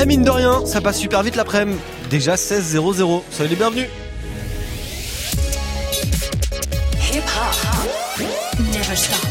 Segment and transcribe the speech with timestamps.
[0.00, 1.78] Eh mine de rien, ça passe super vite l'après-midi.
[2.10, 3.22] Déjà 16-0-0.
[3.30, 3.88] Soyez les bienvenus.
[7.12, 8.26] Hip hop.
[8.72, 9.26] Never stop.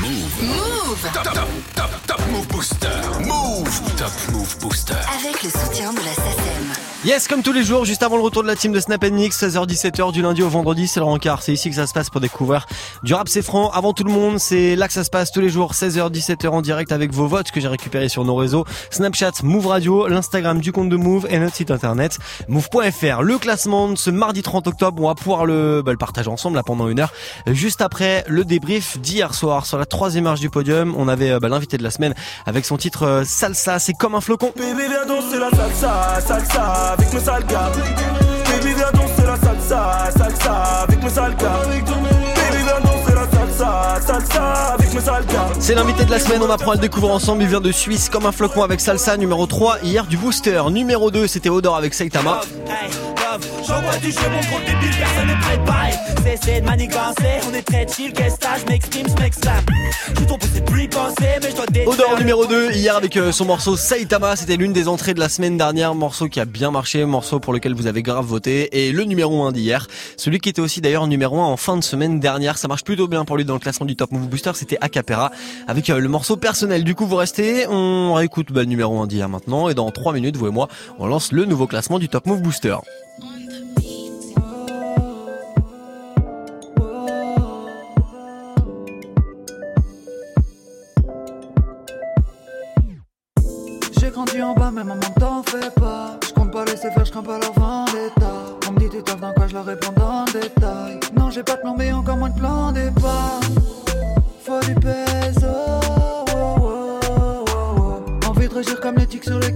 [0.00, 1.10] Move.
[1.12, 2.88] Top, top, top, top Move Booster.
[3.26, 3.96] Move.
[3.96, 4.94] Top Move Booster.
[5.18, 6.84] Avec le soutien de la SACEM.
[7.04, 9.42] Yes, comme tous les jours, juste avant le retour de la team de Snap Mix,
[9.42, 11.42] 16h-17h du lundi au vendredi, c'est le rencard.
[11.42, 12.66] C'est ici que ça se passe pour découvrir
[13.02, 13.70] du rap, c'est franc.
[13.70, 16.62] Avant tout le monde, c'est là que ça se passe tous les jours, 16h-17h en
[16.62, 18.64] direct avec vos votes que j'ai récupérés sur nos réseaux.
[18.90, 23.22] Snapchat, Move Radio, l'Instagram du compte de Move et notre site internet, move.fr.
[23.22, 26.56] Le classement de ce mardi 30 octobre, on va pouvoir le, bah, le partager ensemble
[26.56, 27.12] là pendant une heure.
[27.46, 31.48] Juste après le débrief d'hier soir sur la troisième marche du podium, on avait bah,
[31.48, 32.03] l'invité de la semaine
[32.46, 34.52] avec son titre euh, Salsa, c'est comme un flocon.
[34.56, 37.70] Baby viens danser la salsa, salsa avec mes sales gars
[38.50, 42.23] Baby viens danser la salsa, salsa avec mes sales gars
[43.54, 46.80] salsa, salsa avec mes sales gars C'est l'invité de la semaine, on apprend à le
[46.80, 50.16] découvrir ensemble, il vient de Suisse comme un flocon avec Salsa, numéro 3 hier du
[50.16, 52.40] Booster, numéro 2 c'était Odor avec Saitama.
[52.66, 55.90] Hey, love, j'envoie du jeu, mon gros débile, personne n'est préparé.
[56.24, 59.64] Cessez de manigancer, on est très chill, qu'est-ce que je m'exprime, je m'exclame.
[60.10, 62.72] Je suis trop poussé de plus y penser, mais je dois détruire Odor numéro 2
[62.72, 66.28] hier avec euh, son morceau Saitama, c'était l'une des entrées de la semaine dernière, morceau
[66.28, 69.52] qui a bien marché, morceau pour lequel vous avez grave voté, et le numéro 1
[69.52, 72.84] d'hier, celui qui était aussi d'ailleurs numéro 1 en fin de semaine dernière, ça marche
[72.84, 75.30] plutôt bien pour lui dans le classement du Top Move Booster, c'était Acapera,
[75.68, 76.84] avec euh, le morceau personnel.
[76.84, 80.12] Du coup vous restez, on réécoute bah, le numéro 1 d'hier maintenant, et dans 3
[80.12, 82.76] minutes, vous et moi, on lance le nouveau classement du Top Move Booster.
[93.98, 96.18] J'ai grandi en bas, mais maman t'en fais pas.
[96.26, 98.32] Je compte pas laisser faire, je crains pas leur vendetta.
[98.68, 99.92] On me dit tu taffes dans quoi, je leur réponds
[100.26, 101.03] le détail.
[101.34, 103.40] J'ai pas de plan, mais encore moins de plan départ.
[104.44, 105.48] Faut du peso.
[105.48, 108.28] oh, oh, oh.
[108.28, 109.48] Envie de régir comme les tics sur le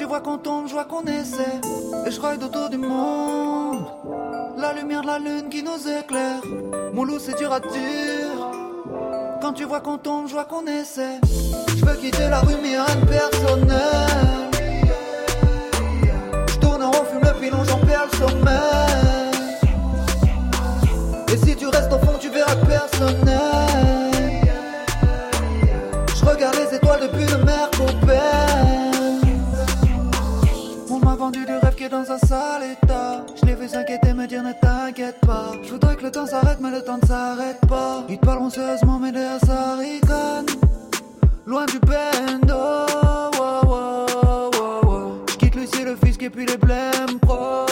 [0.00, 1.60] tu vois qu'on tombe, je vois qu'on essaie.
[2.06, 3.84] Et je ride autour du monde
[4.56, 6.40] La lumière de la lune qui nous éclaire.
[6.94, 7.70] Mon c'est dur à dire.
[9.42, 11.20] Quand tu vois qu'on tombe, je vois qu'on essaie.
[11.76, 14.48] Je veux quitter la rue mais rien de personnel
[16.48, 18.54] Je tourne en fume le pilon, j'en perds le sommeil.
[21.30, 23.22] Et si tu restes au fond, tu verras que personne.
[23.26, 24.40] N'est.
[26.16, 28.06] Je regarde les étoiles depuis le mer On
[31.88, 33.24] dans un sale état.
[33.40, 35.52] Je l'ai vu s'inquiéter, me dire ne t'inquiète pas.
[35.62, 38.04] Je voudrais que le temps s'arrête, mais le temps ne s'arrête pas.
[38.08, 40.46] Ils te parleront sérieusement, mais derrière ça ricane.
[41.46, 42.54] Loin du bendo.
[42.54, 45.24] wow, wow, wow, wow.
[45.30, 47.69] Je quitte Lucie, le fisc et puis les blèmes pro.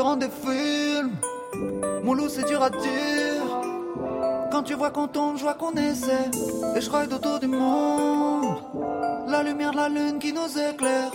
[0.00, 1.10] Différent des films.
[2.02, 3.42] Mon loup, c'est dur à dire.
[4.50, 6.30] Quand tu vois qu'on tombe, je vois qu'on essaie.
[6.74, 8.46] Et je ride autour du monde.
[9.28, 11.12] La lumière de la lune qui nous éclaire.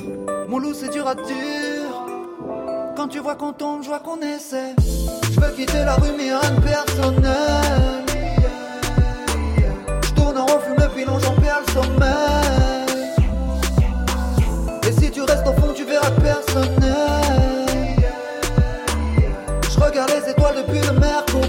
[0.47, 1.89] Mon loup, c'est dur à dire.
[2.95, 4.75] Quand tu vois qu'on tombe, je vois qu'on essaie.
[5.31, 8.05] Je veux quitter la rue, mais rien personnel.
[10.03, 12.34] Je tourne en rond, fume le j'en perds le sommeil.
[20.75, 21.44] Les étoiles depuis le mer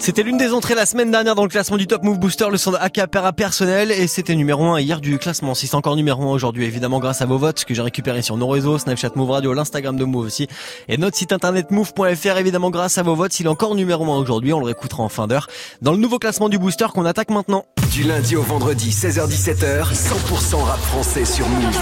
[0.00, 2.56] C'était l'une des entrées la semaine dernière dans le classement du Top Move Booster, le
[2.56, 5.54] son de Acapera personnel, et c'était numéro 1 hier du classement.
[5.54, 8.38] Si c'est encore numéro 1 aujourd'hui, évidemment grâce à vos votes que j'ai récupéré sur
[8.38, 10.48] nos réseaux, Snapchat Move Radio, l'Instagram de Move aussi,
[10.88, 13.34] et notre site internet move.fr, évidemment grâce à vos votes.
[13.34, 15.48] S'il est encore numéro 1 aujourd'hui, on le réécoutera en fin d'heure
[15.82, 17.66] dans le nouveau classement du Booster qu'on attaque maintenant.
[17.92, 21.76] Du lundi au vendredi, 16h17h, 100% rap français sur Move.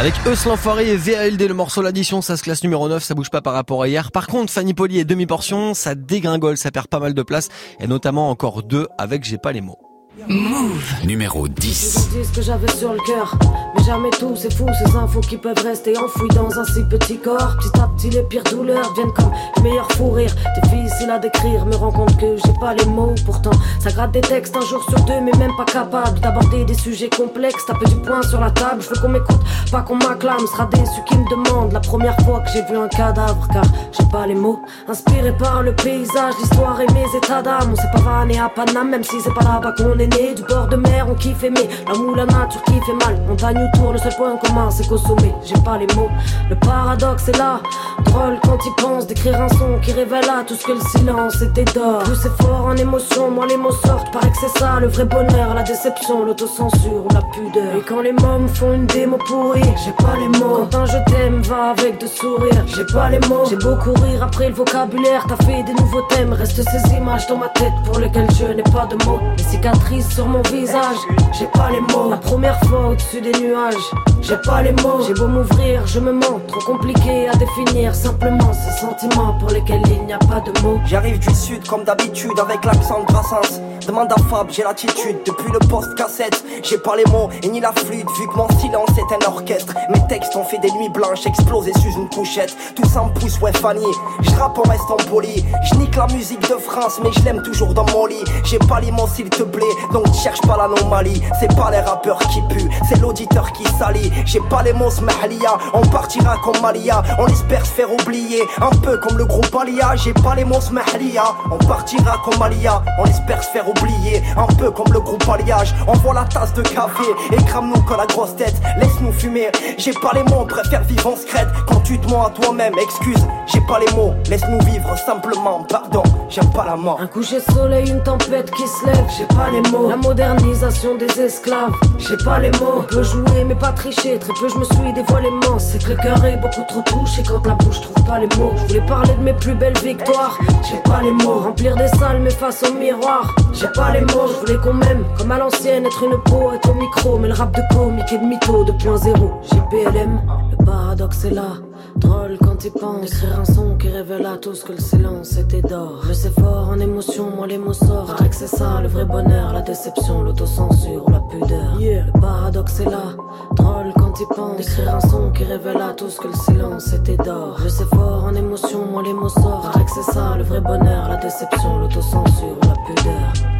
[0.00, 3.30] Avec Eus l'enfoiré et VALD, le morceau l'addition, ça se classe numéro 9, ça bouge
[3.30, 4.10] pas par rapport à hier.
[4.10, 7.48] Par contre, Fanny Poli et demi-portion, ça dégringole, ça perd pas mal de place,
[7.80, 9.87] et notamment encore deux avec J'ai pas les mots.
[10.26, 10.82] Move.
[11.04, 12.08] Numéro 10.
[12.16, 13.38] Ils ce que j'avais sur le cœur.
[13.76, 17.18] Mais jamais tout, c'est fou, ces infos qui peuvent rester enfouies dans un si petit
[17.18, 17.56] corps.
[17.58, 20.34] Petit à petit, les pires douleurs viennent comme les meilleurs fous rires.
[20.62, 23.14] Difficile à décrire, me rends compte que j'ai pas les mots.
[23.24, 26.74] Pourtant, ça gratte des textes un jour sur deux, mais même pas capable d'aborder des
[26.74, 27.64] sujets complexes.
[27.66, 29.40] Taper du poing sur la table, je veux qu'on m'écoute,
[29.70, 30.46] pas qu'on m'acclame.
[30.46, 34.08] Sera déçu qui me demande la première fois que j'ai vu un cadavre, car j'ai
[34.10, 34.60] pas les mots.
[34.88, 37.72] Inspiré par le paysage, l'histoire et mes états d'âme.
[37.72, 40.68] On s'est pas vanné à Paname, même si c'est pas là-bas qu'on est Du bord
[40.68, 41.68] de mer, on kiffe aimer.
[41.86, 43.20] L'amour, la nature qui fait mal.
[43.28, 46.08] Montagne autour, le seul point commun, c'est qu'au sommet, j'ai pas les mots.
[46.48, 47.60] Le paradoxe est là.
[48.04, 51.42] Drôle quand il pense d'écrire un son qui révèle à tout ce que le silence
[51.42, 52.02] était d'or.
[52.04, 54.10] Tout c'est fort en émotion, moi les mots sortent.
[54.12, 57.76] Paraît que c'est ça le vrai bonheur, la déception, l'autocensure ou la pudeur.
[57.76, 60.66] Et quand les mômes font une démo pourrie, j'ai pas les mots.
[60.70, 63.44] Quand un je t'aime va avec de sourires, j'ai pas les mots.
[63.48, 66.32] J'ai beau courir après le vocabulaire, t'as fait des nouveaux thèmes.
[66.32, 69.20] Reste ces images dans ma tête pour lesquelles je n'ai pas de mots.
[69.36, 70.96] Les cicatrices sur mon visage.
[71.38, 72.10] J'ai pas les mots.
[72.10, 73.74] La première fois au-dessus des nuages.
[74.20, 75.00] J'ai pas les mots.
[75.06, 76.40] J'ai beau m'ouvrir, je me mens.
[76.48, 80.80] Trop compliqué à définir simplement ces sentiments pour lesquels il n'y a pas de mots.
[80.86, 83.60] J'arrive du sud comme d'habitude avec l'accent de Brassens.
[83.86, 86.44] Demande à Fab, j'ai l'attitude depuis le poste cassette.
[86.62, 89.74] J'ai pas les mots et ni la flûte vu que mon silence est un orchestre.
[89.90, 92.54] Mes textes ont fait des nuits blanches explosées sous une couchette.
[92.74, 93.86] Tout ça me pousse, ouais Fanny.
[94.20, 95.44] Je rappe en restant poli.
[95.64, 98.24] Je nique la musique de France, mais je l'aime toujours dans mon lit.
[98.44, 101.22] J'ai pas les mots s'il te plaît, donc cherche pas l'anomalie.
[101.40, 104.12] C'est pas les rappeurs qui puent, c'est l'auditeur qui salit.
[104.24, 107.02] J'ai pas les mots smahlia, on partira comme Malia.
[107.18, 109.94] On espère se faire oublier, un peu comme le groupe Alia.
[109.96, 112.82] J'ai pas les mots smahlia, on partira comme Malia.
[112.98, 115.74] On espère se faire oublier un peu comme le groupe alliage.
[115.86, 118.56] Envoie la tasse de café et crame-nous que la grosse tête.
[118.78, 121.48] Laisse-nous fumer, j'ai pas les mots, préfère vivre en secrète.
[121.66, 124.14] Quand tu te mens à toi-même, excuse, j'ai pas les mots.
[124.28, 126.98] Laisse-nous vivre simplement, pardon, j'aime pas la mort.
[127.00, 129.77] Un coucher de soleil, une tempête qui se lève, j'ai pas les mots.
[129.86, 132.78] La modernisation des esclaves, j'ai pas les mots.
[132.78, 135.28] On peut jouer mais pas tricher, très peu je me suis dévoilé
[135.58, 138.52] C'est que le cœur est beaucoup trop touché quand la bouche trouve pas les mots.
[138.56, 140.38] Je voulais parler de mes plus belles victoires,
[140.68, 141.40] j'ai pas les mots.
[141.40, 144.28] Remplir des salles mais face au miroir, j'ai pas les mots.
[144.28, 147.18] Je voulais qu'on m'aime comme à l'ancienne, être une peau, être au micro.
[147.18, 150.20] Mais le rap de comique et de mytho 2.0, j'ai PLM,
[150.50, 151.67] le paradoxe est là.
[151.96, 155.62] Drôle quand il pense Écrire un son qui révèle à tous que le silence était
[155.62, 156.02] d'or.
[156.06, 158.28] Je sais fort en émotion, moi les mots sortent.
[158.28, 161.78] Que c'est ça le vrai bonheur, la déception, l'autocensure ou la pudeur.
[161.78, 163.14] Le paradoxe est là,
[163.56, 167.16] drôle quand il pense Écrire un son qui révèle à tous que le silence était
[167.16, 167.58] d'or.
[167.62, 169.72] Je sais fort en émotion, moi les mots sortent.
[169.72, 173.57] Que c'est ça le vrai bonheur, la déception, l'autocensure ou la pudeur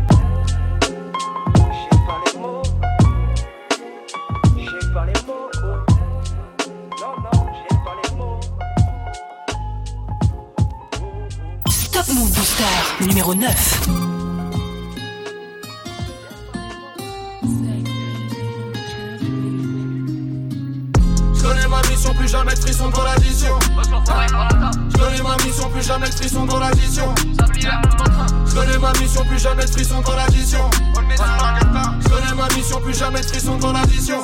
[13.29, 13.89] numéro 9.
[21.35, 23.59] Je connais ma mission, plus jamais de dans l'addition.
[24.91, 27.15] Je connais ma mission, plus jamais de dans l'addition.
[28.47, 30.71] Je connais ma mission, plus jamais de dans l'addition.
[32.01, 34.21] Je connais ma mission, plus jamais de frisson dans l'addition.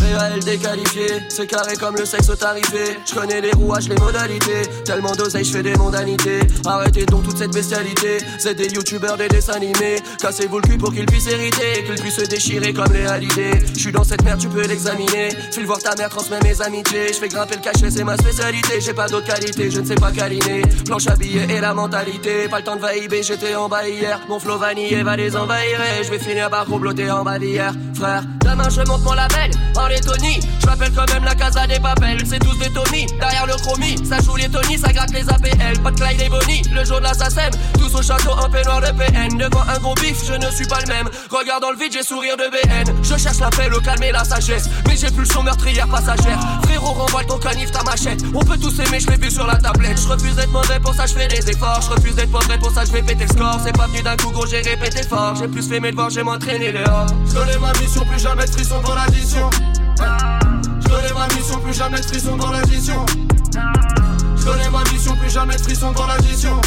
[0.00, 2.98] Réel déqualifié, c'est carré comme le sexe tarifé.
[3.06, 4.62] Je connais les rouages, les modalités.
[4.84, 6.40] Tellement d'oseille, je fais des mondanités.
[6.64, 8.18] Arrêtez donc toute cette bestialité.
[8.38, 9.96] C'est des youtubeurs, des dessins animés.
[10.20, 11.84] Cassez-vous le cul pour qu'ils puissent hériter.
[11.84, 13.58] Qu'ils puissent se déchirer comme les halidés.
[13.74, 15.30] Je suis dans cette merde, tu peux l'examiner.
[15.52, 17.08] File voir ta mère, transmets mes amitiés.
[17.08, 18.80] Je fais grimper le cachet, c'est ma spécialité.
[18.80, 20.62] J'ai pas d'autre qualité, je ne sais pas câliner.
[20.84, 22.48] Planche à billets et la mentalité.
[22.48, 24.20] Pas le temps de vaïber, j'étais en bas hier.
[24.28, 25.80] Mon flow vanillé va les envahir.
[26.02, 27.72] Je vais finir par comploter en bas d'hier.
[27.94, 29.50] Frère, demain je monte mon label
[29.88, 30.40] les Tony.
[30.60, 32.22] Je m'appelle quand même la casa des papels.
[32.26, 33.06] C'est tous des Tony.
[33.18, 35.80] Derrière le chromie, ça joue les Tony, ça gratte les APL.
[35.82, 36.62] Pas de Clyde et Bonnie.
[36.72, 39.36] Le jour de l'assassin, tous au château en peignoir de PN.
[39.36, 41.08] Devant un gros bif, je ne suis pas le même.
[41.30, 42.94] Regarde dans le vide, j'ai sourire de BN.
[43.02, 44.68] Je cherche la paix, le calme et la sagesse.
[44.86, 46.38] Mais j'ai son meurtrière passagère.
[46.62, 48.20] Frérot, renvoie ton canif, ta machette.
[48.34, 50.00] On peut tous aimer, je l'ai vu sur la tablette.
[50.00, 51.82] Je refuse d'être mauvais, pour ça je fais des efforts.
[51.82, 53.60] Je refuse d'être mauvais, pour ça je vais péter le score.
[53.64, 55.34] C'est pas venu d'un coup, gros, j'ai répété fort.
[55.36, 57.06] J'ai plus fait mes devoirs, j'ai m'entraîné dehors.
[57.26, 59.50] Je connais ma mission, plus jamais de frisson dans l'addition.
[60.80, 63.06] Je connais ma mission, plus jamais de dans l'addition.
[64.36, 66.60] Je connais ma mission, plus jamais de dans l'addition.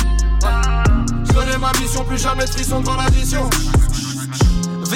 [1.23, 3.49] Je connais ma mission, plus jamais de dans l'addition.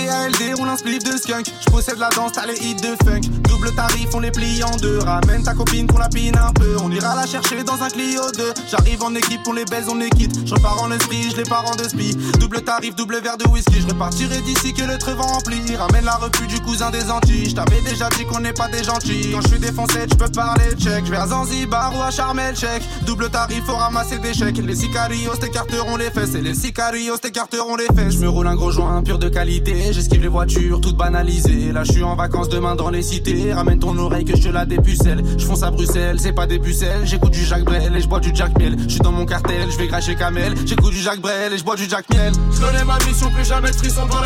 [0.06, 1.48] VALD, roule un spliff de skunk.
[1.60, 3.22] Je possède la danse, t'as les hits de funk.
[3.48, 5.00] Double tarif, on les plie en deux.
[5.00, 6.76] Ramène ta copine qu'on la pine un peu.
[6.84, 8.54] On ira la chercher dans un Clio 2.
[8.70, 10.36] J'arrive en équipe, on les baise, on les quitte.
[10.46, 12.16] Je repars en esprit, je les pars en de spi.
[12.40, 13.82] Double tarif, double verre de whisky.
[13.82, 15.76] Je repartirai d'ici que le trevant rempli.
[15.76, 17.50] Ramène la repu du cousin des Antilles.
[17.50, 19.32] Je t'avais déjà dit qu'on n'est pas des gentils.
[19.32, 21.06] Quand je suis défoncé, tu peux parler check.
[21.06, 22.84] Je vais à Zanzibar ou à Charmel check.
[23.06, 24.58] Double tarif, faut ramasser des chèques.
[24.58, 26.36] Les sicarios t'écarteront les fesses.
[26.36, 28.14] Et les sicarios t'écarteront les fesses.
[28.14, 29.94] Je me roule un gros joint pur de qualité.
[29.96, 31.72] J'esquive les voitures toutes banalisées.
[31.72, 33.54] Là, je suis en vacances demain dans les cités.
[33.54, 35.24] Ramène ton oreille que je la dépucelle.
[35.38, 37.06] Je fonce à Bruxelles, c'est pas des pucelles.
[37.06, 38.76] J'écoute du Jacques Brel et je bois du Jack Miel.
[38.78, 40.54] Je suis dans mon cartel, je vais cracher Kamel.
[40.66, 42.34] J'écoute du Jacques Brel et je bois du Jack Miel.
[42.52, 44.18] Je connais ma mission, plus jamais de frisson dans.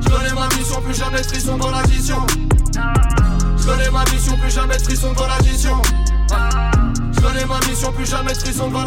[0.00, 2.26] Je connais ma mission, plus jamais de frisson dans l'addition.
[3.58, 5.24] Je connais ma mission, plus jamais de frisson dans.
[7.12, 8.84] Je connais ma mission, plus jamais de frisson dans.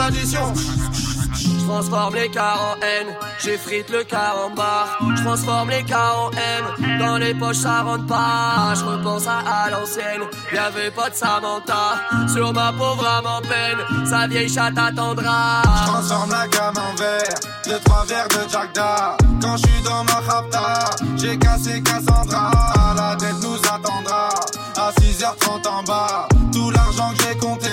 [1.33, 4.97] Je transforme les cars en haine, j'effrite le car en bar.
[5.15, 8.73] Je transforme les cars en haine, dans les poches ça rentre pas.
[8.75, 10.21] Je repense à, à l'ancienne,
[10.53, 11.95] y'avait pas de Samantha.
[12.31, 15.61] Sur ma pauvre âme en peine, sa vieille chatte attendra.
[15.63, 17.35] Je transforme la gamme en verre,
[17.65, 19.17] deux trois verres de Jack Da.
[19.41, 20.85] Quand je suis dans ma rapta,
[21.17, 22.51] j'ai cassé Cassandra.
[22.95, 24.29] La tête nous attendra,
[24.77, 26.27] à 6h30 en bas.
[26.51, 27.69] Tout l'argent que j'ai compté,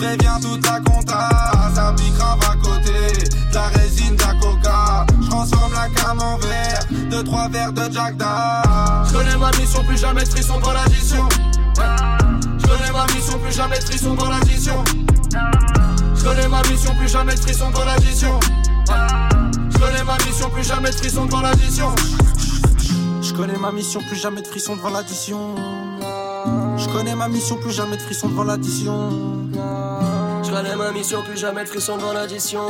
[0.00, 1.28] préviens toute la compta.
[1.74, 2.92] Ça pique grave à côté,
[3.50, 5.06] de la résine, de la coca.
[5.20, 6.80] Je transforme la gamme en verre,
[7.10, 8.14] deux trois verres de Jack.
[8.18, 11.28] Je connais ma mission, plus jamais de frisson dans l'addition.
[11.76, 14.84] Je connais ma mission, plus jamais de frisson dans l'addition.
[16.14, 18.40] Je connais ma mission, plus jamais de frisson dans l'addition.
[21.42, 21.94] L'addition.
[23.22, 25.54] Je connais ma mission, plus jamais de frisson devant l'addition.
[26.76, 29.10] Je connais ma mission, plus jamais de frisson devant l'addition.
[30.50, 32.66] Je connais ma mission, plus jamais de frisson devant l'addition.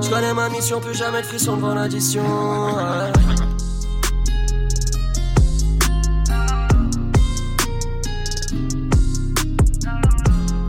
[0.00, 2.22] Je connais ma mission, plus jamais de frisson devant l'addition.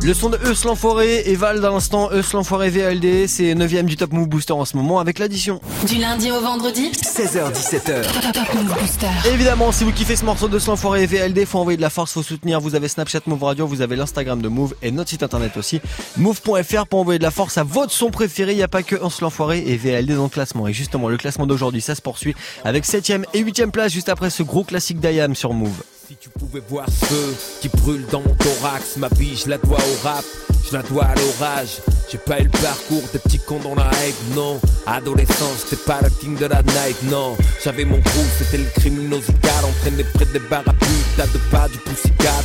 [0.08, 3.98] Le son de Eus l'enfoiré et Val dans l'instant, Eus l'enfoiré VLD, c'est 9ème du
[3.98, 5.60] Top Move Booster en ce moment avec l'addition.
[5.86, 8.32] Du lundi au vendredi 16h17h.
[8.32, 9.10] Top Move Booster.
[9.34, 12.14] Évidemment, si vous kiffez ce morceau de l'enfoiré et VLD, faut envoyer de la force,
[12.14, 12.62] faut soutenir.
[12.62, 15.82] Vous avez Snapchat Move Radio, vous avez l'Instagram de Move et notre site internet aussi,
[16.16, 18.54] move.fr pour envoyer de la force à votre son préféré.
[18.54, 20.70] Il n'y a pas que Eus l'enfoiré et VLD dans le classement.
[20.70, 22.34] Et justement, le classement d'aujourd'hui, ça se poursuit
[22.64, 25.84] avec 7ème et 8ème place juste après ce gros classique d'IAM sur Move.
[26.08, 29.58] Si tu pouvais voir ce feu qui brûle dans mon thorax, ma vie je la
[29.58, 30.24] dois au rap,
[30.66, 31.82] je la dois à l'orage.
[32.10, 34.58] J'ai pas eu le parcours des petits cons dans la haine, non.
[34.86, 37.36] Adolescence, c'était pas le king de la night, non.
[37.62, 42.42] J'avais mon crew, c'était le criminosical, entraîné près des barres à deux pas du poussicat.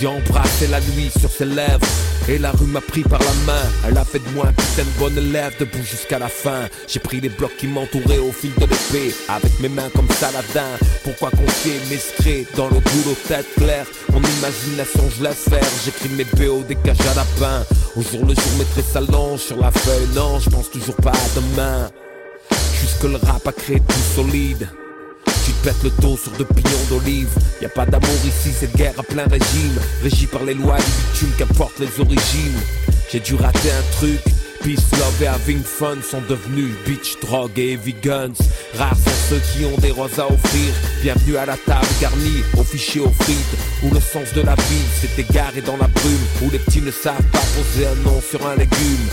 [0.00, 1.86] J'ai embrassé la nuit sur ses lèvres
[2.28, 3.62] Et la rue m'a pris par la main.
[3.86, 6.68] Elle a fait de moi un putain de bonne élève Debout jusqu'à la fin.
[6.88, 10.68] J'ai pris les blocs qui m'entouraient au fil de l'épée Avec mes mains comme Saladin.
[11.04, 13.86] Pourquoi confier mes secrets dans le boulot tête claire?
[14.12, 15.68] Mon imagination je laisse faire.
[15.84, 17.64] J'écris mes BO des cages à lapin
[17.96, 20.08] Au jour le jour mes traits s'allongent sur la feuille.
[20.14, 21.90] Non je pense toujours pas à demain.
[22.80, 24.68] Jusque le rap a créé tout solide
[25.44, 27.28] tu te pètes le dos sur deux pignons d'olive.
[27.60, 29.78] Y a pas d'amour ici, cette guerre à plein régime.
[30.02, 32.60] Régie par les lois du bitume, qu'importe les origines.
[33.10, 34.20] J'ai dû rater un truc.
[34.62, 38.32] Peace, love et having fun sont devenus bitch, drogue et heavy guns.
[38.78, 40.72] Rares sont ceux qui ont des roses à offrir.
[41.02, 43.36] Bienvenue à la table garnie, au fichier aux frites.
[43.82, 46.26] Où le sens de la vie s'est égaré dans la brume.
[46.42, 49.06] Où les petits ne savent pas poser un nom sur un légume.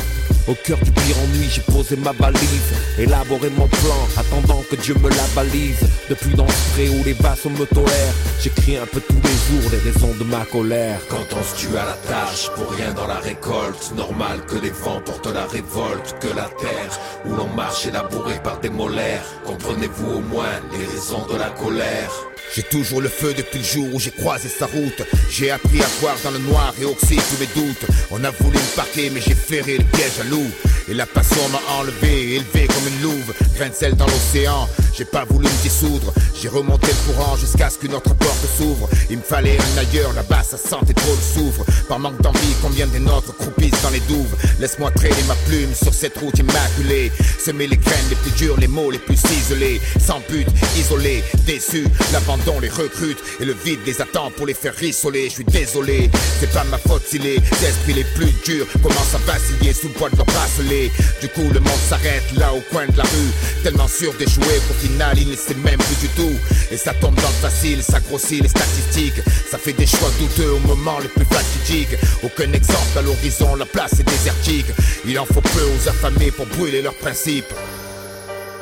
[0.48, 4.96] Au cœur du pire ennui, j'ai posé ma balise, élaboré mon plan, attendant que Dieu
[4.96, 5.80] me la balise.
[6.10, 9.72] Depuis dans ce pré où les vassaux me tolèrent, j'écris un peu tous les jours
[9.72, 11.00] les raisons de ma colère.
[11.10, 14.72] Quand on se tue à la tâche, pour rien dans la récolte, normal que les
[14.72, 19.24] vents portent la révolte, que la terre où l'on marche est labourée par des molaires.
[19.46, 22.31] Comprenez-vous au moins les raisons de la colère?
[22.54, 25.04] J'ai toujours le feu depuis le jour où j'ai croisé sa route.
[25.30, 27.86] J'ai appris à voir dans le noir et oxy tous mes doutes.
[28.10, 30.52] On a voulu me parquer, mais j'ai ferré le piège à loup.
[30.92, 33.34] Et la passion m'a enlevé, élevé comme une louve.
[33.56, 36.12] Grain de sel dans l'océan, j'ai pas voulu me dissoudre.
[36.36, 38.90] J'ai remonté le courant jusqu'à ce qu'une autre porte s'ouvre.
[39.10, 41.64] Il me fallait un ailleurs, là-bas ça sentait trop le.
[41.88, 44.36] Par manque d'envie, combien des nôtres croupissent dans les douves.
[44.60, 47.10] Laisse-moi traîner ma plume sur cette route immaculée.
[47.40, 49.80] Semer les graines les plus dures, les mots les plus ciselés.
[49.98, 53.20] Sans but, isolé, déçu, l'abandon les recrute.
[53.40, 55.30] Et le vide les attend pour les faire rissoler.
[55.30, 56.10] Je suis désolé,
[56.42, 59.94] c'est pas ma faute si les esprits les plus durs commencent à vaciller sous le
[59.94, 60.81] poids de leur bracelet.
[61.22, 63.32] Du coup, le monde s'arrête là au coin de la rue.
[63.64, 66.40] Tellement sûr d'échouer qu'au final, il ne sait même plus du tout.
[66.72, 69.22] Et ça tombe dans le facile, ça grossit les statistiques.
[69.50, 71.96] Ça fait des choix douteux au moment le plus fatidique.
[72.24, 74.68] Aucun exemple à l'horizon, la place est désertique.
[75.06, 77.54] Il en faut peu aux affamés pour brûler leurs principes.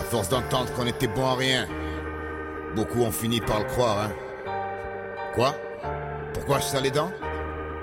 [0.09, 1.67] force d'entendre qu'on était bon à rien.
[2.75, 4.11] Beaucoup ont fini par le croire, hein.
[5.35, 5.55] Quoi?
[6.33, 7.11] Pourquoi je sers les dents?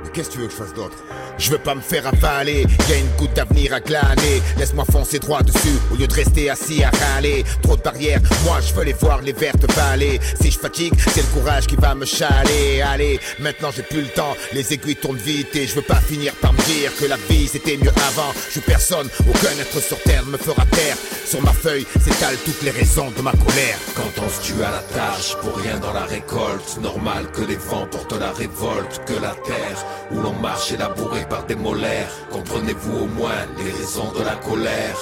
[0.03, 0.97] Mais qu'est-ce que tu veux que je fasse d'autre?
[1.38, 4.43] Je veux pas me faire avaler, y a une goutte d'avenir à glaner.
[4.57, 7.45] Laisse-moi foncer droit dessus au lieu de rester assis à râler.
[7.62, 10.19] Trop de barrières, moi je veux les voir les vertes vallées.
[10.41, 12.81] Si je fatigue, c'est le courage qui va me chaler.
[12.81, 16.33] Allez, maintenant j'ai plus le temps, les aiguilles tournent vite et je veux pas finir
[16.35, 18.33] par me dire que la vie c'était mieux avant.
[18.50, 20.97] Je personne, aucun être sur terre me fera taire.
[21.26, 23.79] Sur ma feuille s'étalent toutes les raisons de ma colère.
[23.95, 27.57] Quand on se tue à la tâche pour rien dans la récolte, normal que les
[27.57, 32.11] vents portent la révolte, que la terre où l'on marche est labourée par des molaires.
[32.31, 34.97] Comprenez-vous au moins les raisons de la colère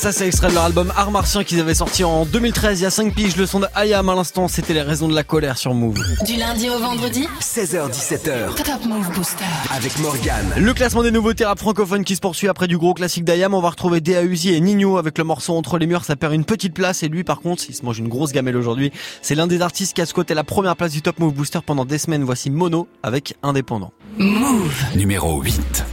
[0.00, 2.80] ça, c'est extrait de leur album Art Martien qu'ils avaient sorti en 2013.
[2.80, 3.36] Il y a 5 piges.
[3.36, 5.98] Le son de Ayam à l'instant, c'était les raisons de la colère sur Move.
[6.24, 8.54] Du lundi au vendredi 16h17h.
[8.54, 9.44] Top Move Booster.
[9.70, 10.54] Avec Morgan.
[10.56, 13.52] Le classement des nouveautés rap francophones qui se poursuit après du gros classique d'Ayam.
[13.52, 16.06] On va retrouver Dea Uzi et Nino avec le morceau Entre les murs.
[16.06, 17.02] Ça perd une petite place.
[17.02, 18.92] Et lui, par contre, il se mange une grosse gamelle aujourd'hui.
[19.20, 21.84] C'est l'un des artistes qui a squatté la première place du Top Move Booster pendant
[21.84, 22.24] des semaines.
[22.24, 23.92] Voici Mono avec Indépendant.
[24.16, 24.82] Move.
[24.96, 25.84] Numéro 8.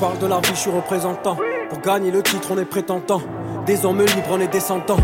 [0.00, 1.36] Parle de la vie, je suis représentant.
[1.68, 3.20] Pour gagner le titre, on est prétentant.
[3.66, 4.96] Des hommes libres, on est descendants.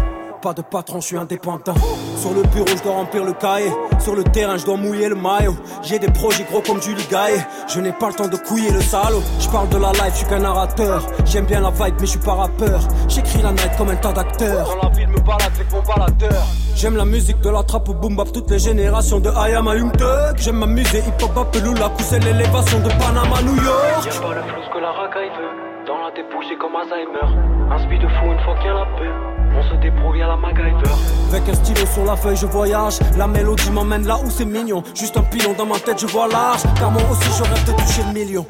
[0.42, 1.74] Pas de patron, je suis indépendant.
[2.16, 3.72] Sur le bureau, je dois remplir le cahier.
[3.98, 5.56] Sur le terrain, je dois mouiller le maillot.
[5.82, 7.44] J'ai des projets gros comme Julie Gaillet.
[7.66, 9.22] Je n'ai pas le temps de couiller le salaud.
[9.40, 11.02] Je parle de la life, je suis qu'un narrateur.
[11.24, 12.80] J'aime bien la vibe, mais je suis pas rappeur.
[13.08, 14.68] J'écris la night comme un tas d'acteurs.
[14.68, 16.42] Dans la ville, me balade avec mon baladeur.
[16.76, 19.66] J'aime la musique de la trappe au boom bap, toutes les générations de I am
[19.68, 20.36] a Young Thug.
[20.36, 24.04] J'aime m'amuser, hip hop, Apelula, pousser l'élévation de Panama, New York.
[24.04, 25.86] Y'a pas le flou que la racaille veut.
[25.86, 27.72] Dans la débouche, j'ai comme Alzheimer.
[27.72, 29.35] Un speed de fou une fois qu'il y a la paix.
[29.58, 30.90] On se débrouille à la MacGyver.
[31.30, 32.98] Avec un stylo sur la feuille, je voyage.
[33.16, 34.82] La mélodie m'emmène là où c'est mignon.
[34.94, 36.62] Juste un pilon dans ma tête, je vois large.
[36.78, 38.46] Car moi aussi, je rêve de toucher le million.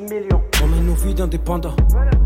[0.63, 1.77] On mène nos vies d'indépendants.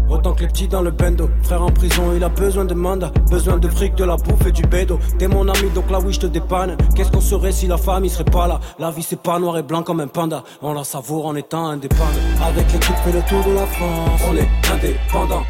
[0.08, 1.30] Autant que les petits dans le bendo.
[1.42, 3.12] Frère en prison, il a besoin de mandat.
[3.30, 4.98] Besoin de fric, de la bouffe et du bédo.
[5.18, 6.76] T'es mon ami, donc là oui, je te dépanne.
[6.96, 8.58] Qu'est-ce qu'on serait si la famille serait pas là?
[8.78, 10.42] La vie, c'est pas noir et blanc comme un panda.
[10.62, 12.06] On la savoure en étant indépendant.
[12.44, 14.20] Avec l'équipe, fait le tour de la France.
[14.28, 15.42] On est indépendant.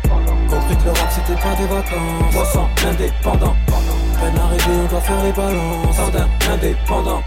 [0.71, 2.35] Compris que c'était pas des vacances.
[2.35, 3.57] Moi, sans indépendant.
[3.67, 5.97] Peine arrivée, on doit faire les balances.
[5.97, 7.23] Sardin, indépendant.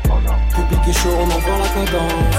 [0.55, 2.35] Public est chaud, on envoie la cadence.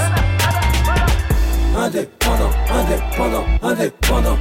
[1.77, 4.37] Indépendant, indépendant, indépendant.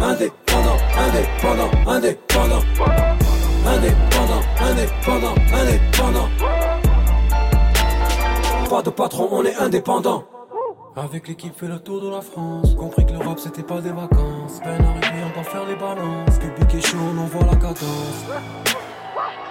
[0.00, 2.62] Indépendant, indépendant, indépendant.
[3.66, 6.28] Indépendant, indépendant, indépendant.
[8.70, 10.24] Pas de patron, on est indépendant.
[11.00, 12.74] Avec l'équipe fait le tour de la France.
[12.74, 14.58] Compris que l'Europe c'était pas des vacances.
[14.60, 16.38] Peine arrivée on doit faire les balances.
[16.38, 18.67] Public est chaud on envoie la cadence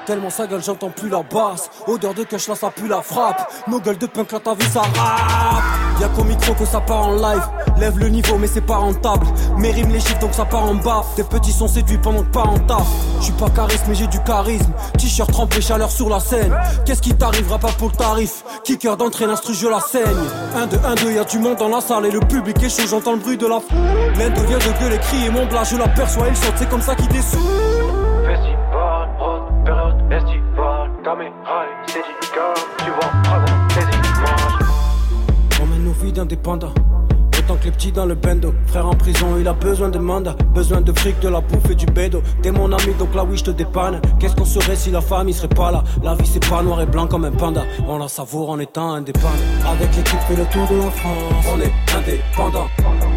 [0.07, 1.69] Tellement sa gueule j'entends plus la basse.
[1.85, 3.51] Odeur de cash là ça pue la frappe.
[3.67, 5.63] Nos gueules de punk là t'as vu ça rap
[5.99, 7.43] Y'a qu'au micro que ça part en live.
[7.77, 9.27] Lève le niveau mais c'est pas rentable.
[9.57, 11.13] Mes rimes les chiffres donc ça part en baffe.
[11.17, 12.87] Tes petits sont séduits pendant que pas en taf
[13.19, 14.71] J'suis pas charisme mais j'ai du charisme.
[14.97, 16.55] T-shirt trempé chaleur sur la scène.
[16.85, 18.45] Qu'est-ce qui t'arrivera pas pour le tarif?
[18.63, 20.15] Kicker d'entrée l'instru je la saigne.
[20.55, 22.87] 1 2 1 2 y'a du monde dans la salle et le public est chaud.
[22.89, 23.77] J'entends le bruit de la foule
[24.17, 25.65] L'Inde vient de gueuler crier mon blas.
[25.65, 27.66] Je l'aperçois il saute c'est comme ça qu'il road,
[30.11, 30.91] estivale.
[31.03, 32.27] Caméra, c'est dit
[32.79, 33.13] tu vois,
[34.17, 34.67] images.
[35.61, 36.73] On mène nos vies d'indépendants.
[37.39, 38.53] Autant que les petits dans le bendo.
[38.65, 40.35] Frère en prison, il a besoin de mandat.
[40.53, 42.21] Besoin de fric, de la bouffe et du bédo.
[42.41, 44.01] T'es mon ami, donc là oui, je te dépanne.
[44.19, 45.83] Qu'est-ce qu'on serait si la famille serait pas là?
[46.03, 47.61] La vie, c'est pas noir et blanc comme un panda.
[47.87, 49.31] On la savoure en étant indépendant.
[49.69, 51.45] Avec l'équipe, fait le tour de la France.
[51.53, 52.67] On est indépendant.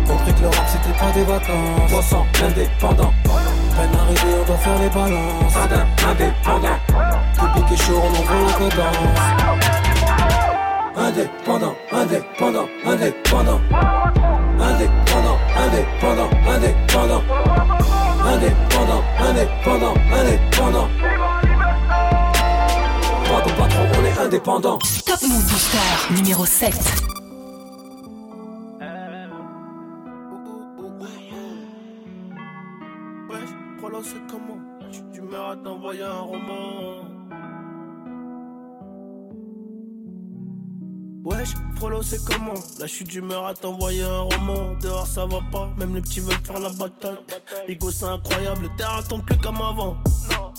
[0.06, 1.90] Compris que le rap, c'était pas des vacances.
[1.90, 3.12] Moi, sans indépendant.
[3.76, 5.56] Peine arrivée, on doit faire les balances.
[6.10, 6.78] Indépendant.
[7.34, 9.50] Public est chaud, on envoie la cadence.
[10.96, 13.60] Indépendant, indépendant, indépendant.
[14.60, 17.22] Indépendant, indépendant, indépendant.
[18.22, 20.88] Indépendant, indépendant, indépendant.
[23.24, 24.78] Pas de patron, on est indépendant.
[25.06, 27.19] Top Move Booster numéro 7.
[34.02, 34.58] C'est comment
[34.92, 37.04] Tu tu m'as t'envoyer un roman.
[41.24, 44.74] Wesh, Frollo c'est comment La chute d'humeur à t'envoyer un roman.
[44.80, 47.18] Dehors ça va pas, même les petits veulent faire la bataille.
[47.68, 49.96] L'ego c'est incroyable, le terrain tombe plus comme avant.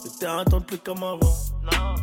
[0.03, 1.33] Le terrain tombe plus comme avant.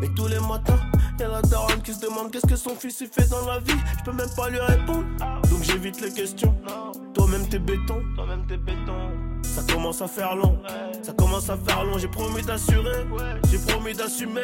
[0.02, 0.78] Et tous les matins,
[1.18, 3.78] y'a la daronne qui se demande qu'est-ce que son fils il fait dans la vie.
[3.98, 5.06] Je peux même pas lui répondre,
[5.50, 6.54] donc j'évite les questions.
[7.14, 9.27] Toi-même t'es béton, toi-même t'es béton.
[9.58, 10.56] Ça commence à faire long,
[11.02, 11.98] ça commence à faire long.
[11.98, 13.04] J'ai promis d'assurer,
[13.50, 14.40] j'ai promis d'assumer.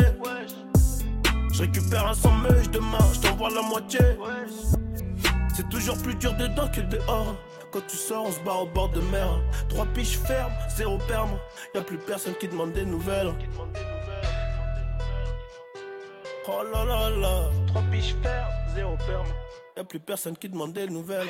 [1.52, 4.00] Je récupère un sandwich demain, je t'envoie la moitié.
[5.54, 7.36] C'est toujours plus dur dedans que dehors.
[7.70, 9.40] Quand tu sors, on se barre au bord de mer.
[9.68, 11.38] Trois piches fermes, zéro perme.
[11.76, 13.32] Y a plus personne qui demande des nouvelles.
[16.48, 19.28] Oh là là là, trois piches fermes, zéro perme.
[19.76, 21.28] Y a plus personne qui demande des nouvelles.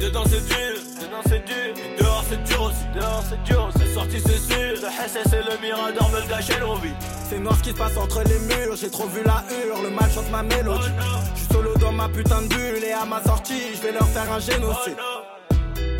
[0.00, 3.92] Dedans c'est dur, dedans c'est dur, et dehors c'est dur aussi, dehors c'est dur, c'est
[3.92, 6.94] sorti c'est sûr, le SS et le Mirador veulent gâcher nos vies.
[7.28, 9.90] C'est noir ce qui se passe entre les murs, j'ai trop vu la hure, le
[9.90, 10.88] mal chante ma mélodie.
[11.34, 12.82] Je suis solo dans ma putain de bulle.
[12.82, 14.96] Et à ma sortie, je vais leur faire un génocide.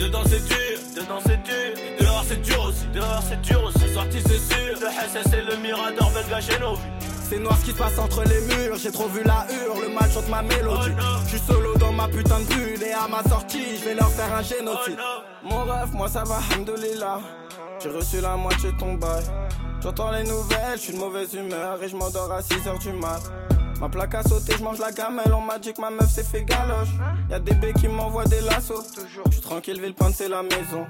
[0.01, 3.79] Dedans c'est dur, dedans c'est dur, et dehors c'est dur aussi, dehors c'est dur aussi,
[3.81, 7.10] c'est sorti c'est sûr, le SS et le Mirador veulent gâcher nos vies.
[7.31, 9.95] C'est noir ce qui se passe entre les murs, j'ai trop vu la hure, le
[9.95, 10.91] mal chante ma mélodie.
[11.27, 14.11] Je suis solo dans ma putain de bulle et à ma sortie, je vais leur
[14.11, 14.99] faire un génocide.
[15.45, 17.21] Mon rêve, moi ça va, hamdoulilah.
[17.81, 19.23] J'ai reçu la moitié de ton bail.
[19.81, 23.23] J'entends les nouvelles, je suis de mauvaise humeur et je m'endors à 6h du mat.
[23.81, 26.25] Ma plaque a sauté, je mange la gamelle, on m'a dit que ma meuf s'est
[26.25, 26.89] fait galoche.
[27.31, 28.93] Y'a des baies qui m'envoient des lassos.
[28.97, 30.85] Je suis tranquille, ville c'est la maison.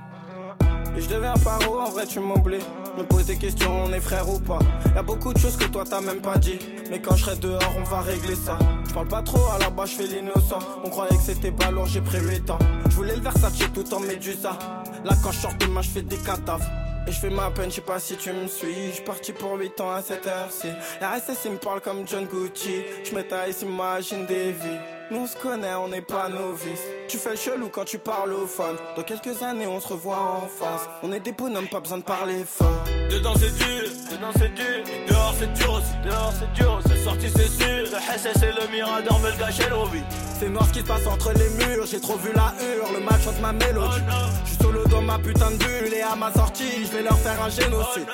[0.97, 2.59] Et je deviens paro, en vrai tu m'oublies.
[2.99, 4.59] Me pose des questions, on est frère ou pas.
[4.95, 6.59] Y'a beaucoup de choses que toi t'as même pas dit.
[6.91, 8.59] Mais quand je serai dehors, on va régler ça.
[8.87, 10.59] Je parle pas trop, à la base je fais l'innocent.
[10.85, 12.59] On croyait que c'était pas j'ai pris 8 ans.
[12.89, 14.59] Je voulais le Versace tout en médusa.
[15.05, 16.65] Là quand je sors demain, je fais des cadavres.
[17.07, 18.93] Et je fais ma peine, je sais pas si tu me suis.
[18.95, 20.69] Je parti pour 8 ans à cette heure-ci.
[21.01, 22.83] La RSS il me parle comme John Gucci.
[23.05, 25.00] Je me taille, s'imagine des vies.
[25.11, 26.85] Nous on se connaît, on n'est pas novices.
[27.09, 28.77] Tu fais le chelou quand tu parles au fun.
[28.95, 30.89] Dans quelques années, on se revoit en face.
[31.03, 32.85] On est des bonhommes, pas besoin de parler fort.
[33.11, 37.03] Dedans c'est dur, dedans c'est dur, et dehors c'est dur aussi, dehors c'est dur, c'est
[37.03, 40.05] sorti c'est sûr, le SS et le Mirador veulent gâcher nos vies.
[40.39, 43.01] C'est noir ce qui se passe entre les murs, j'ai trop vu la hure, le
[43.01, 44.01] mal chante ma mélodie.
[44.45, 47.19] Je suis solo dans ma putain de bulle et à ma sortie, je vais leur
[47.19, 48.07] faire un génocide.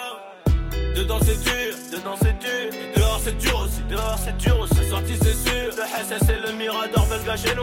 [0.97, 4.89] Dedans c'est dur, dedans c'est dur, et dehors c'est dur aussi, dehors c'est dur aussi,
[4.89, 7.57] sorti c'est sûr, le SS et le Mirador veulent gâcher.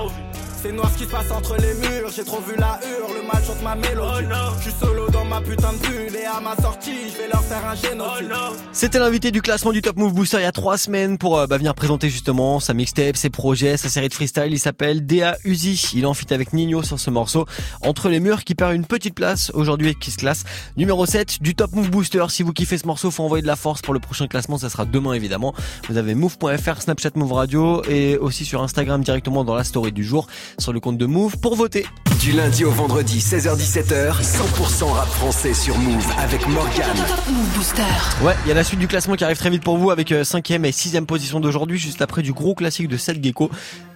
[0.64, 3.28] C'est noir ce qui se passe entre les murs, j'ai trop vu la hure, le
[3.28, 4.30] mal chante ma mélodie.
[4.60, 7.44] Je suis solo dans ma putain de bulle et à ma sortie, je vais leur
[7.44, 8.32] faire un génocide.
[8.72, 11.48] C'était l'invité du classement du Top Move Booster il y a trois semaines pour euh,
[11.48, 14.54] bah, venir présenter justement sa mixtape, ses projets, sa série de freestyle.
[14.54, 15.92] Il s'appelle Dea Uzi.
[15.96, 17.46] Il est en fit avec Nino sur ce morceau.
[17.82, 20.46] Entre les murs qui perd une petite place aujourd'hui et qui se classe.
[20.78, 22.24] Numéro 7 du Top Move Booster.
[22.30, 24.58] Si vous kiffez ce morceau, faut envoyer de la force pour le prochain classement.
[24.58, 25.54] Ça sera demain évidemment.
[25.90, 30.06] Vous avez move.fr, Snapchat Move Radio et aussi sur Instagram directement dans la story du
[30.06, 30.26] jour
[30.58, 31.86] sur le compte de Move pour voter.
[32.20, 36.96] Du lundi au vendredi, 16h17h, 100% rap français sur Move avec Morgan.
[37.30, 37.82] Move Booster.
[38.24, 40.12] Ouais, il y a la suite du classement qui arrive très vite pour vous avec
[40.12, 43.50] 5ème et 6ème position d'aujourd'hui, juste après du gros classique de 7 Gecko.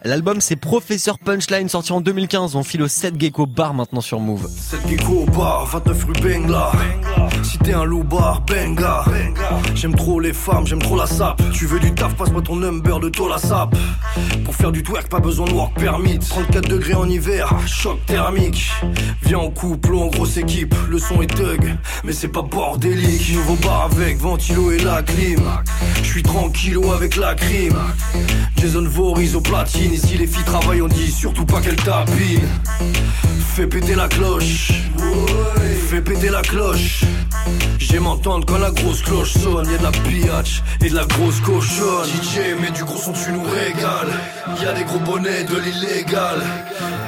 [0.04, 2.56] L'album c'est Professeur Punchline sorti en 2015.
[2.56, 4.50] On file au 7 Gecko bar maintenant sur Move.
[4.50, 6.72] 7 Gecko bar, 29 rue Bengla.
[7.44, 9.06] Si t'es un loup bar, Benga.
[9.76, 11.42] J'aime trop les femmes, j'aime trop la sape.
[11.54, 13.76] Tu veux du taf, passe-moi ton number de la sape.
[14.44, 16.20] Pour faire du twerk, pas besoin de work permit.
[16.20, 18.72] 34 degrés en hiver, choc thermique.
[19.24, 23.34] Viens en couple ou en grosse équipe, le son est thug, mais c'est pas bordélique.
[23.34, 25.42] Nouveau bar avec ventilo et la clim.
[26.02, 27.78] Je suis tranquillo avec la crime.
[28.58, 29.42] Jason Voorhees au.
[29.92, 32.48] Ici les filles travaillent, on dit surtout pas qu'elles tapinent.
[33.56, 34.72] Fais péter la cloche.
[35.90, 37.04] Fais péter la cloche.
[37.78, 39.70] J'aime entendre quand la grosse cloche sonne.
[39.70, 42.06] Y'a de la pillage et de la grosse cochonne.
[42.06, 44.14] DJ, mais du gros son, tu nous régales.
[44.62, 46.42] Y'a des gros bonnets de l'illégal.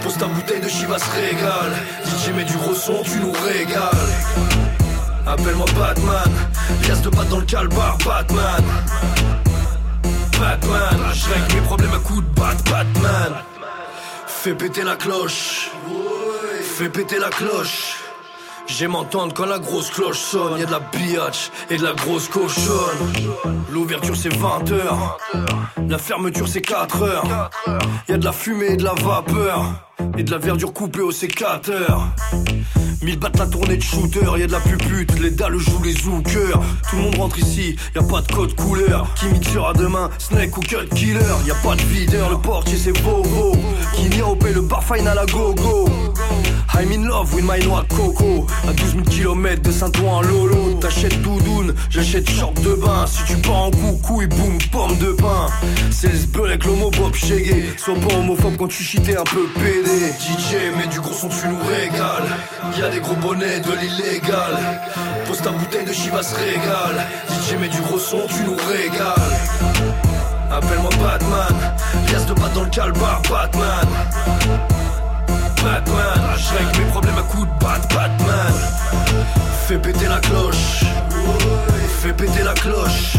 [0.02, 1.74] Pose ta bouteille de Chivas régale.
[2.06, 4.10] DJ, mais du gros son, tu nous régales.
[5.28, 6.32] Appelle-moi Batman.
[6.88, 8.63] Lias de patte dans le calbar, Batman.
[10.39, 13.34] Batman, je règle mes problèmes à coups de bat, Batman.
[14.26, 15.72] Fais péter la cloche.
[16.78, 18.09] Fais péter la cloche.
[18.69, 20.60] J'aime entendre quand la grosse cloche sonne.
[20.60, 22.99] Y'a de la biatch et de la grosse cochonne.
[23.71, 24.75] L'ouverture c'est 20h.
[25.88, 27.49] La fermeture c'est 4 heures.
[28.08, 29.65] Y'a de la fumée et de la vapeur.
[30.17, 32.08] Et de la verdure coupée au sécateur.
[33.02, 35.94] Mille battent la tournée de shooter, y a de la pupute, les dalles jouent les
[35.94, 36.62] zookers.
[36.90, 39.08] Tout le monde rentre ici, y a pas de code couleur.
[39.16, 41.20] Qui mixera demain, Snake ou Cut Killer.
[41.46, 43.56] Y a pas de videur, le portier c'est Bobo.
[43.96, 45.88] Qui n'y au le bar final à gogo.
[46.80, 48.48] I'm in love with my noix coco.
[48.68, 50.76] À 12 000 km de Saint-Ouen, Lolo.
[50.80, 53.06] T'achètes doudoune, j'achète short de bain.
[53.06, 55.48] Si tu pars en coucou et boum, pomme de pain.
[55.92, 57.74] C'est le avec l'homo Bob Chegué.
[57.78, 60.12] Sois pas homophobe quand tu chitais un peu pédé.
[60.20, 62.30] DJ, mais du gros son, tu nous régales.
[62.80, 64.58] Y'a des gros bonnets de l'illégal.
[65.28, 67.06] Pose ta bouteille de Chivas régale.
[67.30, 69.13] DJ, mais du gros son, tu nous régales.
[70.52, 71.73] Appelle-moi Batman,
[72.08, 73.88] pièce de batte dans le calbar, Batman.
[75.63, 78.54] Batman, je règle mes problèmes à coups de bat, Batman.
[79.67, 80.84] Fais péter la cloche,
[82.02, 83.13] fais péter la cloche.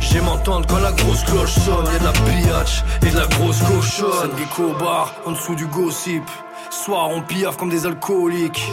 [0.00, 3.60] J'aime entendre quand la grosse cloche sonne, y'a de la pillage et de la grosse
[3.62, 4.30] cochonne.
[4.36, 6.24] Gecko bar, en dessous du gossip.
[6.70, 8.70] Soir on piaffe comme des alcooliques.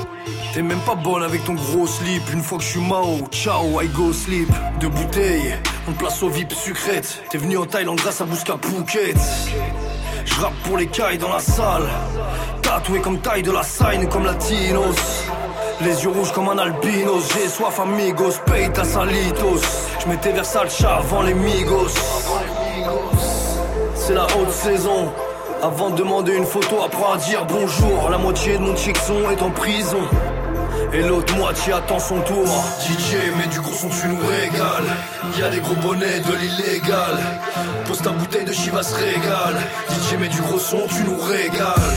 [0.54, 2.24] T'es même pas bonne avec ton gros slip.
[2.34, 4.50] Une fois que je suis Mao, ciao, I go sleep.
[4.80, 5.56] Deux bouteilles,
[5.88, 7.24] on place au VIP sucrète.
[7.30, 9.18] T'es venu en Thaïlande grâce à Bouska Phuket.
[10.26, 11.88] Je rappe pour les cailles dans la salle.
[12.62, 14.96] Tatoué comme taille de la sign, comme latinos.
[15.82, 17.24] Les yeux rouges comme un albinos.
[17.34, 19.62] J'ai soif amigos, paye ta salitos.
[20.04, 21.94] Je m'étais Versace avant les migos.
[23.96, 25.12] C'est la haute saison.
[25.66, 28.08] Avant de demander une photo, apprends à dire bonjour.
[28.12, 30.02] La moitié de mon chickson est en prison.
[30.94, 32.46] Et l'autre moitié attend son tour.
[32.80, 34.96] DJ, mais du gros son, tu nous régales.
[35.40, 37.18] Y'a des gros bonnets de l'illégal.
[37.88, 39.56] Pose ta bouteille de Chivas régale.
[39.90, 41.96] DJ, mais du gros son, tu nous régales.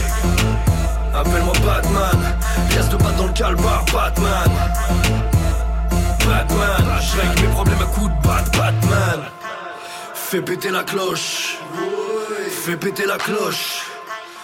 [1.14, 2.36] Appelle-moi Batman.
[2.70, 4.50] Pièce de batte dans le calbar, Batman.
[6.26, 9.20] Batman, je règle mes problèmes à coups de bat, Batman.
[10.14, 11.58] Fais péter la cloche.
[12.68, 13.86] Fais péter la cloche.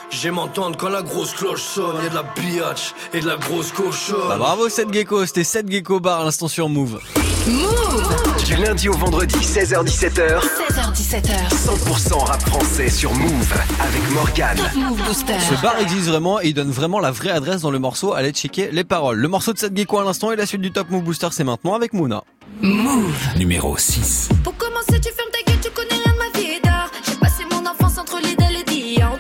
[0.09, 3.71] J'aime entendre quand la grosse cloche sonne, y'a de la biatch et de la grosse
[3.71, 4.17] cochonne.
[4.29, 7.01] Bah bravo 7 Gecko, c'était 7 Gecko Bar à l'instant sur Move.
[7.47, 15.03] Move Du lundi au vendredi 16h17h 16h17h 100% rap français sur Move avec Morgane Move
[15.07, 18.15] Booster Ce bar existe vraiment et il donne vraiment la vraie adresse dans le morceau.
[18.15, 19.19] Allez checker les paroles.
[19.19, 21.45] Le morceau de 7 Gecko à l'instant et la suite du Top Move Booster c'est
[21.45, 22.25] maintenant avec Mouna.
[22.63, 24.31] Move Numéro 6.
[24.43, 25.54] Pour commencer, tu fermes ta gueule,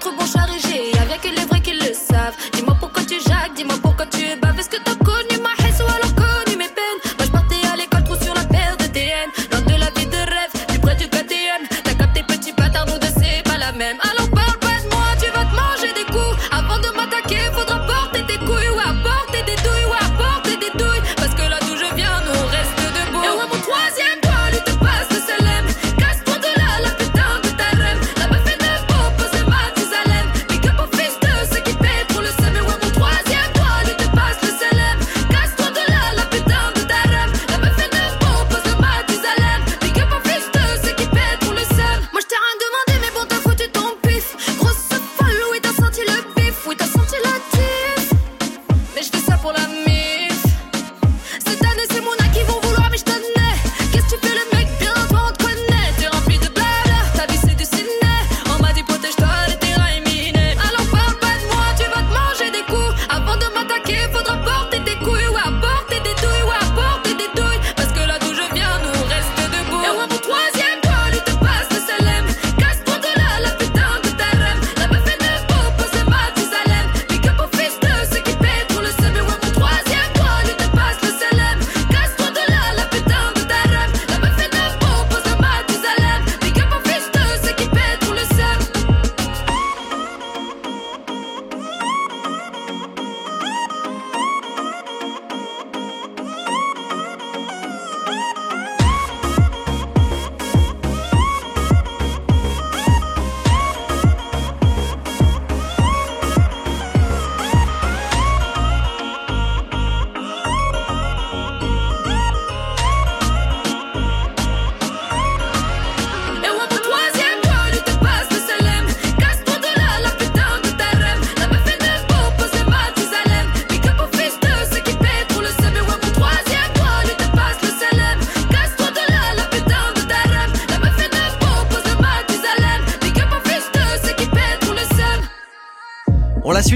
[0.05, 2.37] l'idée, entre Bonchard et que les vrais qui le savent.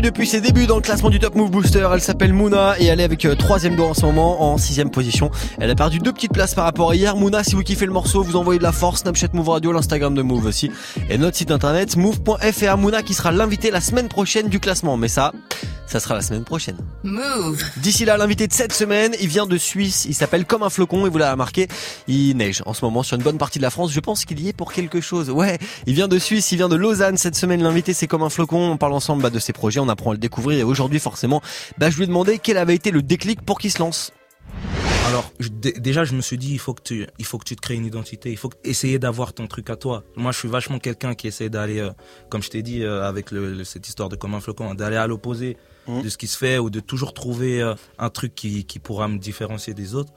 [0.03, 1.87] Depuis ses débuts dans le classement du Top Move Booster.
[1.93, 4.91] Elle s'appelle Mouna et elle est avec euh, troisième doigt en ce moment en sixième
[4.91, 5.31] position.
[5.59, 7.17] Elle a perdu deux petites places par rapport à hier.
[7.17, 9.01] Mouna, si vous kiffez le morceau, vous envoyez de la force.
[9.01, 10.71] Snapchat Move Radio, l'Instagram de Move aussi
[11.11, 12.77] et notre site internet move.fr.
[12.79, 14.97] Mouna qui sera l'invité la semaine prochaine du classement.
[14.97, 15.33] Mais ça,
[15.87, 16.77] Ça sera la semaine prochaine.
[17.03, 17.65] Move.
[17.79, 21.07] D'ici là, l'invité de cette semaine, il vient de Suisse, il s'appelle Comme un flocon
[21.07, 21.67] et vous l'avez remarqué,
[22.07, 23.91] il neige en ce moment sur une bonne partie de la France.
[23.91, 25.31] Je pense qu'il y est pour quelque chose.
[25.31, 27.63] Ouais, il vient de Suisse, il vient de Lausanne cette semaine.
[27.63, 28.71] L'invité c'est Comme un flocon.
[28.71, 31.41] On parle ensemble bah, de ses projets, on apprend à le découvrir et aujourd'hui forcément,
[31.79, 34.13] bah, je lui ai demandé quel avait été le déclic pour qu'il se lance.
[35.07, 37.57] Alors je- déjà je me suis dit il faut que tu il faut que tu
[37.57, 40.05] te crées une identité, il faut essayer d'avoir ton truc à toi.
[40.17, 41.91] Moi je suis vachement quelqu'un qui essaie d'aller euh,
[42.29, 44.97] comme je t'ai dit euh, avec le, le- cette histoire de comme un flocon d'aller
[44.97, 46.03] à l'opposé Mhm.
[46.03, 49.09] de ce qui se fait ou de toujours trouver euh, un truc qui, qui pourra
[49.09, 50.13] me différencier des autres.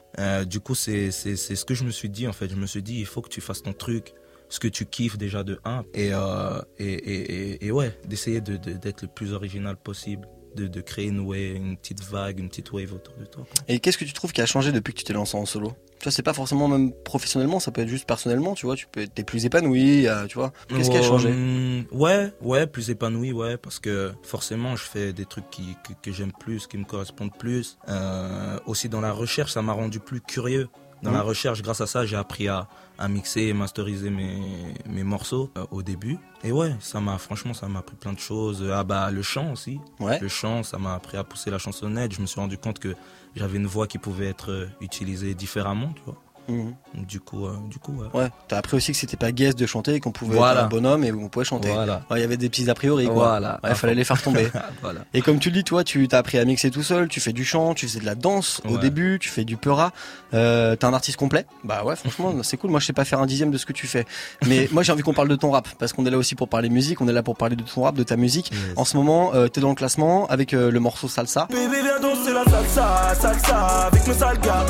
[0.46, 2.66] Du coup c'est c'est c'est ce que je me suis dit en fait, je me
[2.66, 4.12] suis dit il faut que tu fasses ton truc
[4.52, 8.40] ce que tu kiffes déjà de un et euh, et, et, et, et ouais d'essayer
[8.42, 10.28] de de- d'être le plus original possible.
[10.54, 13.42] De, de créer une, wave, une petite vague, une petite wave autour de toi.
[13.44, 13.64] quoi.
[13.68, 15.72] Et qu'est-ce que tu trouves qui a changé depuis que tu t'es lancé en solo?
[15.98, 18.86] Tu vois, c'est pas forcément même professionnellement, ça peut être juste personnellement, tu vois, tu
[18.86, 20.52] peux t'es plus épanoui, euh, tu vois.
[20.68, 24.84] Qu'est-ce qui a Euh, changé hum, Ouais, ouais, plus épanoui, ouais, parce que forcément, je
[24.84, 27.78] fais des trucs qui, que, que j'aime plus, qui me correspondent plus.
[27.88, 30.68] Euh, aussi dans la recherche, ça m'a rendu plus curieux.
[31.02, 31.16] Dans Mhm.
[31.16, 32.68] la recherche, grâce à ça, j'ai appris à,
[33.02, 34.40] à mixer et masteriser mes,
[34.86, 36.18] mes morceaux euh, au début.
[36.44, 38.64] Et ouais, ça m'a, franchement, ça m'a appris plein de choses.
[38.72, 39.80] Ah bah, le chant aussi.
[39.98, 40.20] Ouais.
[40.20, 42.12] Le chant, ça m'a appris à pousser la chansonnette.
[42.12, 42.94] Je me suis rendu compte que
[43.34, 46.16] j'avais une voix qui pouvait être euh, utilisée différemment, tu vois.
[46.48, 46.74] Mhm.
[47.06, 48.08] Du coup, euh, du coup, ouais.
[48.20, 50.60] Ouais, t'as appris aussi que c'était pas guest de chanter et qu'on pouvait Voilà.
[50.60, 51.70] être un bonhomme et qu'on pouvait chanter.
[51.70, 52.02] Voilà.
[52.10, 53.14] Ouais, il y avait des petits a priori, quoi.
[53.14, 53.60] Voilà.
[53.64, 54.48] Ouais, fallait les faire tomber.
[54.82, 55.00] Voilà.
[55.14, 57.32] Et comme tu le dis, toi, tu t'as appris à mixer tout seul, tu fais
[57.32, 59.92] du chant, tu faisais de la danse au début, tu fais du peura.
[60.34, 61.46] Euh, t'es un artiste complet.
[61.64, 62.70] Bah ouais, franchement, c'est cool.
[62.70, 64.04] Moi, je sais pas faire un dixième de ce que tu fais.
[64.46, 66.48] Mais moi, j'ai envie qu'on parle de ton rap parce qu'on est là aussi pour
[66.48, 67.00] parler musique.
[67.00, 68.52] On est là pour parler de ton rap, de ta musique.
[68.76, 71.46] En ce moment, euh, t'es dans le classement avec euh, le morceau Salsa.
[71.50, 74.64] Baby viens danser la salsa, salsa avec mes sales gars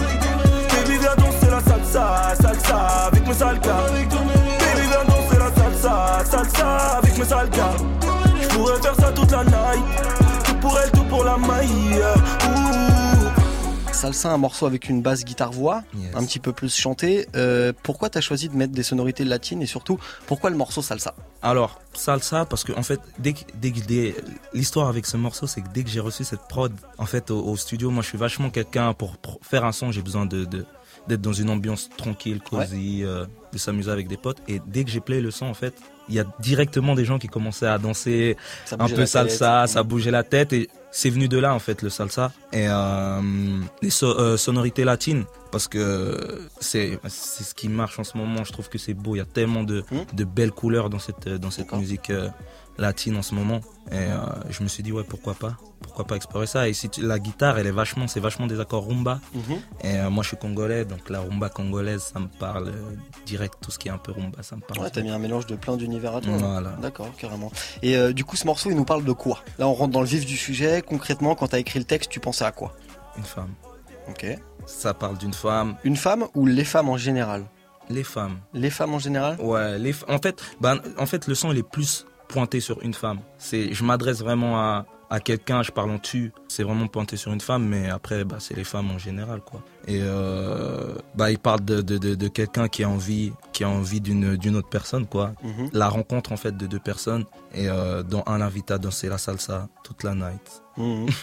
[0.71, 1.52] Baby viens danser la
[1.93, 2.77] salsa, salsa
[3.07, 7.75] avec mes sales gars Baby viens danser la salsa, salsa avec mes sales gars
[8.41, 9.85] Je pourrais faire ça toute la night.
[10.45, 11.69] Tout pour elle, tout pour la maille.
[13.93, 17.29] Salsa, un morceau avec une basse guitare-voix, un petit peu plus chanté.
[17.37, 21.15] Euh, pourquoi t'as choisi de mettre des sonorités latines et surtout, pourquoi le morceau Salsa?
[21.41, 24.17] Alors, salsa, parce que en fait, dès que, dès que dès-
[24.55, 27.45] l'histoire avec ce morceau, c'est que dès que j'ai reçu cette prod, en fait, au,
[27.47, 30.45] au studio, moi, je suis vachement quelqu'un pour, pour faire un son, j'ai besoin de,
[30.47, 30.67] de-
[31.09, 34.39] d'être dans une ambiance tranquille, cosy, euh, de s'amuser avec des potes.
[34.49, 35.75] Et dès que j'ai play le son, en fait,
[36.09, 38.37] il y a directement des gens qui commençaient à danser
[38.79, 39.71] un peu salsa, tête.
[39.71, 43.21] ça bougeait la tête et c'est venu de là en fait le salsa et euh,
[43.81, 48.45] les so- euh, sonorités latines parce que c'est c'est ce qui marche en ce moment.
[48.45, 49.15] Je trouve que c'est beau.
[49.15, 50.01] Il y a tellement de, Hmm?
[50.13, 52.29] de belles couleurs dans cette dans cette musique euh,
[52.79, 53.61] latine en ce moment
[53.91, 54.17] et euh,
[54.51, 55.57] je me suis dit ouais pourquoi pas?
[55.83, 56.69] Pourquoi pas explorer ça?
[56.69, 59.43] Et si tu- la guitare elle est vachement c'est vachement des accords rumba Mhm.
[59.85, 62.95] et euh, moi je suis congolais donc la rumba congolaise ça me parle euh,
[63.27, 65.19] direct tout ce qui est un peu rumba ça me parle Ouais, t'as mis un
[65.19, 66.33] mélange de plein d'univers à toi.
[66.37, 66.71] Voilà.
[66.81, 67.51] D'accord, carrément.
[67.83, 69.41] Et euh, du coup, ce morceau, il nous parle de quoi?
[69.59, 70.83] Là, on rentre dans le vif du sujet.
[70.83, 72.75] Concrètement, quand t'as écrit le texte, tu pensais à quoi?
[73.17, 73.51] Une femme
[74.09, 74.27] Ok.
[74.67, 77.45] ça parle d'une femme Une femme ou les femmes en général?
[77.89, 79.37] Les femmes Les femmes en général?
[79.41, 82.95] Ouais, les, en fait, bah, en fait, le son il est plus pointé sur une
[82.95, 83.21] femme.
[83.39, 86.33] C'est, je m'adresse vraiment à, à quelqu'un, je parle en tu.
[86.49, 89.61] C'est vraiment pointé sur une femme, mais après, bah, c'est les femmes en général, quoi.
[89.87, 93.69] Et euh, bah, il parle de, de, de, de quelqu'un qui a envie, qui a
[93.69, 95.33] envie d'une, d'une autre personne, quoi.
[95.43, 95.69] Mhm.
[95.75, 99.19] La rencontre en fait de deux personnes et euh, dont un l'invite à danser la
[99.19, 100.63] salsa toute la night.
[100.79, 101.07] Mhm.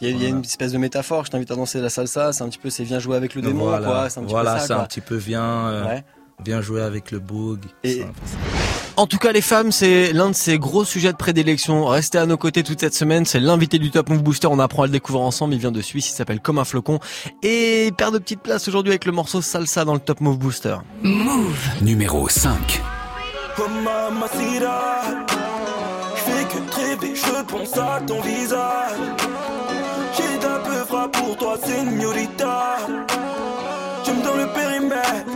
[0.00, 1.88] Il y, a, il y a une espèce de métaphore, je t'invite à danser la
[1.88, 4.10] salsa, c'est un petit peu, c'est viens jouer avec le démon, voilà, quoi.
[4.10, 4.82] C'est un petit voilà, peu ça, c'est quoi.
[4.82, 6.04] un petit peu viens, euh, Ouais.
[6.44, 7.60] viens jouer avec le boog.
[7.84, 8.04] Et-
[8.96, 11.84] En tout cas, les femmes, c'est l'un de ces gros sujets de prédilection.
[11.86, 13.24] Restez à nos côtés toute cette semaine.
[13.24, 14.46] C'est l'invité du Top Move Booster.
[14.46, 15.54] On apprend à le découvrir ensemble.
[15.54, 16.10] Il vient de Suisse.
[16.10, 17.00] Il s'appelle Comme un flocon.
[17.42, 20.38] Et il perd de petites places aujourd'hui avec le morceau Salsa dans le Top Move
[20.38, 20.76] Booster.
[21.02, 21.58] Move.
[21.82, 22.80] Numéro 5.
[23.56, 25.02] Oh mamacita
[26.16, 28.98] Je fais que te rêver, je pense à ton visage
[30.16, 32.78] J'ai d'un peu frappe pour toi, señorita
[34.04, 35.26] J'aime dans le périmètre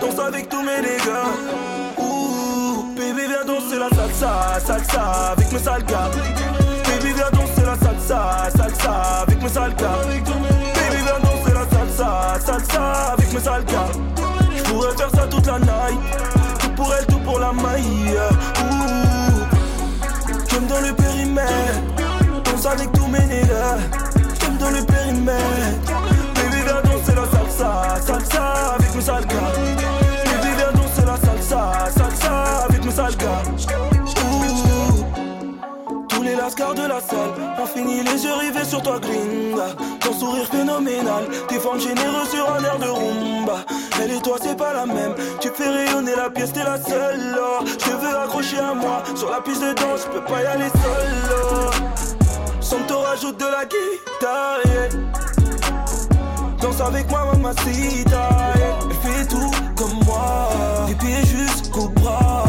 [0.00, 1.73] Danse avec tous mes dégâts Ouh, baby viens
[3.74, 6.10] danser la salsa, salsa avec mes sales gars
[6.84, 12.38] Baby viens danser la salsa, salsa avec mes sales gars Baby viens danser la salsa,
[12.44, 13.88] salsa avec mes sales gars
[14.56, 16.00] Je pourrais faire ça toute la night.
[16.60, 18.18] Tout pour elle, tout pour la maille.
[20.50, 21.80] J'aime dans le périmètre.
[22.44, 23.78] Danse avec tous mes nègres.
[24.40, 25.63] J'aime dans le périmètre
[36.74, 39.74] de la salle ont fini les yeux rivés sur toi, gringa.
[40.00, 43.64] Ton sourire phénoménal, tes formes généreuses sur un air de rumba.
[44.02, 45.14] Elle et toi, c'est pas la même.
[45.40, 47.38] Tu fais rayonner la pièce, t'es la seule.
[47.38, 47.64] oh.
[47.64, 50.46] Je te veux accrocher à moi sur la piste de danse, je peux pas y
[50.46, 51.12] aller seul.
[51.30, 51.70] oh.
[52.60, 54.60] Sans t'orage rajoute de la guitare.
[56.60, 58.78] Danse avec moi, mamacita, yeah.
[58.90, 60.48] Elle fait tout comme moi,
[60.88, 62.44] des pieds jusqu'au bras.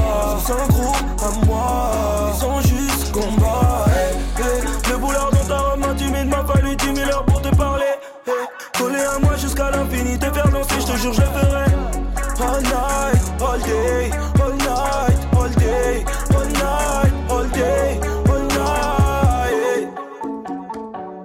[13.56, 17.99] All day, all night, all day, all night, all day,
[18.30, 19.88] all night.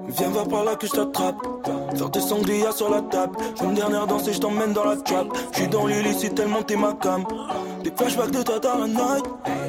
[0.09, 1.37] Viens voir par là que je t'attrape.
[1.97, 3.37] Faire des sangria sur la table.
[3.59, 5.26] Je une dernière danse et je t'emmène dans la trap.
[5.53, 7.24] Je suis dans l'illicite tellement t'es ma cam.
[7.83, 9.24] Des flashbacks de toi dans la night.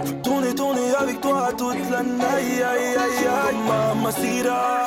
[0.05, 2.23] Je veux tourner, tourner avec toi toute la night.
[2.35, 4.85] Aïe, aïe, aïe, aïe, mamacita.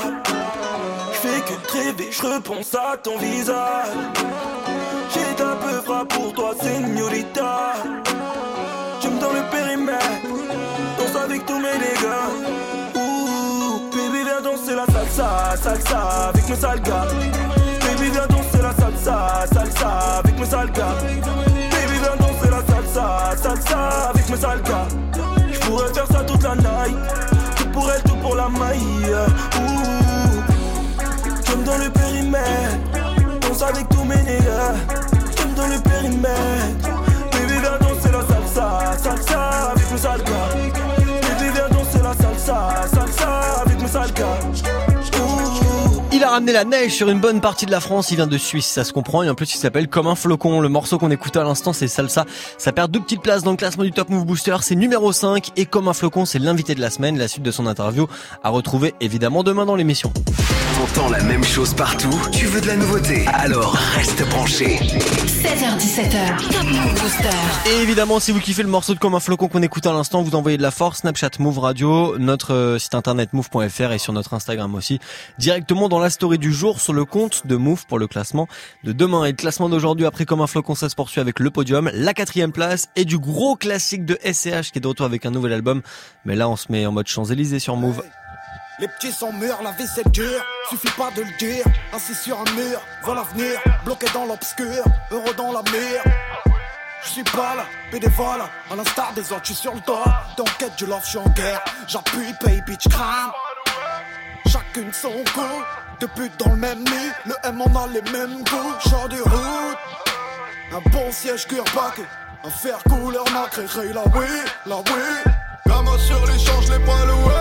[1.12, 3.88] Je fais que de rêver, je repense à ton visage.
[5.14, 7.74] J'ai ta peu frappe pour toi, señorita.
[9.00, 10.04] J'aime dans le périmètre.
[10.98, 12.26] Danse avec tous mes dégâts.
[13.92, 16.80] Baby, viens danser la salsa, salsa avec mes sales.
[16.80, 19.88] Baby, viens danser la salsa, salsa
[20.18, 20.72] avec mes sales.
[20.72, 24.88] Baby, viens danser la salsa, salsa avec mes sales gars.
[25.52, 26.96] J'pourrais faire ça toute la night.
[27.56, 29.14] Tout pour elle, tout pour la maille.
[31.46, 33.03] J'aime dans le périmètre.
[33.66, 34.74] Avec tous mes nègres.
[35.36, 36.88] J'aime dans le périmètre.
[37.32, 39.40] Baby, viens danser la salsa, salsa
[39.70, 40.48] avec sales gars.
[40.52, 43.78] Baby, viens danser la salsa, salsa avec
[44.14, 44.38] gars.
[44.52, 44.73] Il
[46.24, 48.10] a ramené la neige sur une bonne partie de la France.
[48.10, 49.22] Il vient de Suisse, ça se comprend.
[49.22, 50.60] Et en plus, il s'appelle Comme un flocon.
[50.60, 52.24] Le morceau qu'on écoutait à l'instant, c'est Salsa.
[52.58, 54.56] Ça perd deux petites places dans le classement du Top Move Booster.
[54.62, 55.50] C'est numéro 5.
[55.56, 57.18] Et Comme un flocon, c'est l'invité de la semaine.
[57.18, 58.06] La suite de son interview
[58.42, 60.12] à retrouver évidemment demain dans l'émission.
[60.76, 63.24] T'entends la même chose partout Tu veux de la nouveauté?
[63.32, 64.76] Alors reste branché.
[64.76, 67.70] 16h17h, Top Move Booster.
[67.70, 70.22] Et évidemment, si vous kiffez le morceau de Comme un flocon qu'on écoute à l'instant,
[70.22, 74.12] vous envoyez de la force, Snapchat Move Radio, notre euh, site internet move.fr et sur
[74.12, 75.00] notre Instagram aussi,
[75.38, 78.48] directement dans la story du jour sur le compte de Move pour le classement
[78.84, 79.24] de demain.
[79.24, 82.14] Et le classement d'aujourd'hui, après Comme un flocon, ça se poursuit avec le podium, la
[82.14, 85.52] quatrième place et du gros classique de SCH qui est de retour avec un nouvel
[85.52, 85.82] album.
[86.24, 88.02] Mais là, on se met en mode Champs-Élysées sur Move.
[88.80, 91.64] Les petits sont mûrs, la vie c'est dur, suffit pas de le dire.
[91.92, 96.02] Assis sur un mur, vois l'avenir, bloqué dans l'obscur, heureux dans la mire.
[97.04, 98.40] Je suis pas là, bénévole,
[98.70, 100.02] à l'instar des autres, je suis sur le dos.
[100.36, 103.30] Dans quête du love, je suis en guerre, j'appuie, pay, bitch, crame.
[104.46, 105.62] Chacune son coup,
[106.00, 109.20] deux putes dans le même nid, le M on a les mêmes goûts, genre de
[109.20, 109.78] route.
[110.72, 112.02] Un bon siège cuir baqué,
[112.44, 114.26] un fer couleur nacré, la oui,
[114.66, 115.32] la oui.
[115.66, 117.34] Gamin sur les champs, je l'ai pas loué.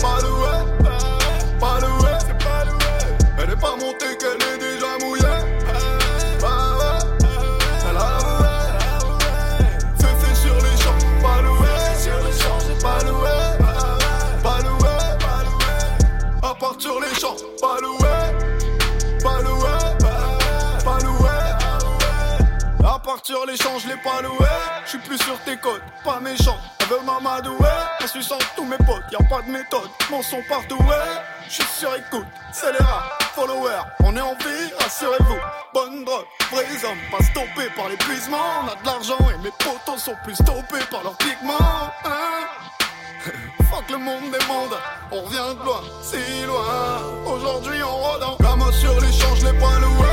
[0.00, 0.88] Pas loué,
[1.58, 2.10] pas loué.
[3.42, 5.22] Elle est pas montée qu'elle est déjà mouillée.
[6.40, 6.68] Bah
[16.78, 17.07] sur les
[17.60, 17.98] pas loué.
[19.22, 19.68] Pas loué.
[20.84, 21.28] Pas loué.
[22.84, 24.46] À part sur les pas loué.
[24.84, 26.56] Je suis plus sur tes côtes, pas méchant.
[26.80, 27.68] Elle veut m'amadouer,
[28.02, 29.04] en suçant tous mes potes.
[29.12, 31.20] Y a pas de méthode, mon son partout, ouais.
[31.46, 33.82] Je suis sur écoute, c'est les rats, followers.
[34.04, 35.38] On est en vie, rassurez-vous.
[35.74, 38.38] Bonne drogue, vrais hommes, pas stoppés par l'épuisement.
[38.64, 41.92] On a de l'argent et mes potos sont plus stoppés par leurs pigments.
[42.04, 42.28] Hein
[43.70, 44.78] Fuck le monde des mondes,
[45.10, 46.16] on revient de loin, si
[46.46, 47.02] loin.
[47.26, 50.08] Aujourd'hui on rôde en gamin sur les champs, je l'ai pas loué.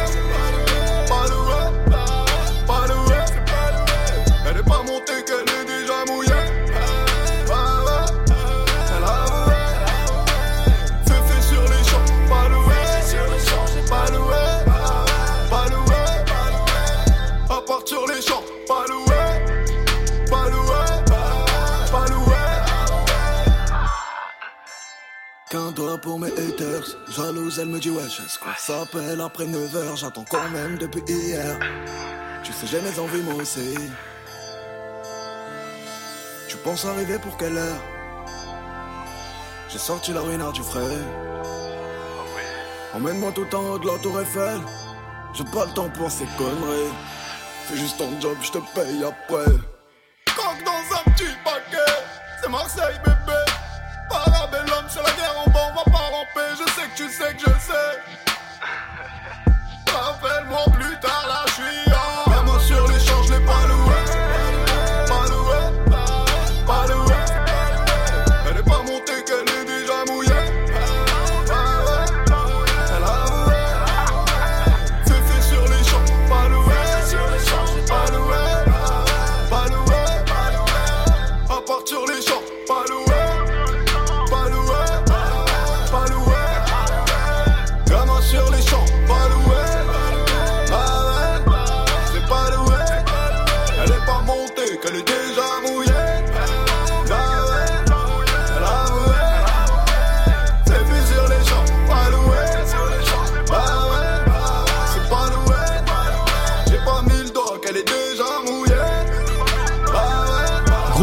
[1.08, 1.62] Pas loué,
[2.66, 3.18] pas loué.
[4.49, 5.14] Elle est pas montée
[26.06, 30.49] pour mes haters, jalouse, elle me dit wesh, est-ce qu'on s'appelle après 9h, j'attends quand
[30.49, 31.58] même depuis hier.
[32.43, 33.76] Tu sais, j'ai mes envies moi aussi.
[36.47, 37.82] Tu penses arriver pour quelle heure?
[39.68, 41.01] J'ai sorti la ruinard du frais.
[42.93, 44.62] Emmène-moi tout en haut de la tour Eiffel.
[45.34, 46.93] J'ai pas le temps pour ces conneries.
[47.68, 49.51] Fais juste ton job, je te paye après.
[50.36, 51.93] Coque dans un petit paquet,
[52.43, 53.14] c'est Marseille bébé.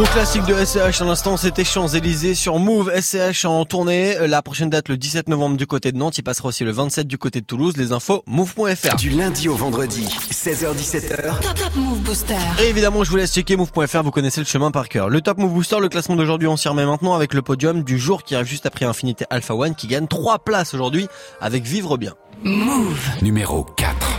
[0.03, 2.91] Gros classique de SCH à l'instant, c'était Champs-Élysées sur Move.
[2.93, 4.17] SCH en tournée.
[4.27, 6.17] La prochaine date le 17 novembre du côté de Nantes.
[6.17, 7.77] Il passera aussi le 27 du côté de Toulouse.
[7.77, 8.97] Les infos, move.fr.
[8.97, 11.39] Du lundi au vendredi, 16h17h.
[11.39, 12.35] Top Top Move Booster.
[12.61, 14.03] Et évidemment, je vous laisse checker move.fr.
[14.03, 15.07] Vous connaissez le chemin par cœur.
[15.07, 17.97] Le Top Move Booster, le classement d'aujourd'hui, on s'y remet maintenant avec le podium du
[17.97, 21.07] jour qui arrive juste après Infinité Alpha One qui gagne 3 places aujourd'hui
[21.39, 22.11] avec Vivre Bien.
[22.43, 22.99] Move.
[23.21, 24.12] Numéro 4.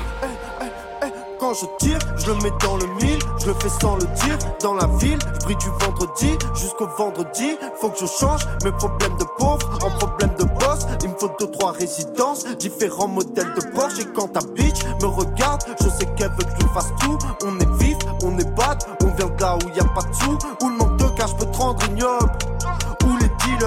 [1.45, 4.39] Quand je tire, je le mets dans le mille, je le fais sans le dire.
[4.63, 7.59] Dans la ville, je du vendredi jusqu'au vendredi.
[7.79, 10.87] Faut que je change mes problèmes de pauvre en problèmes de boss.
[11.03, 13.99] Il me faut deux, trois résidences, différents modèles de Porsche.
[14.01, 17.19] Et quand ta bitch me regarde, je sais qu'elle veut que je fasse tout.
[17.45, 20.15] On est vif, on est bad, on vient de là où y a pas de
[20.15, 20.39] sous.
[20.63, 22.33] Où le manque de cash peut te rendre ignoble.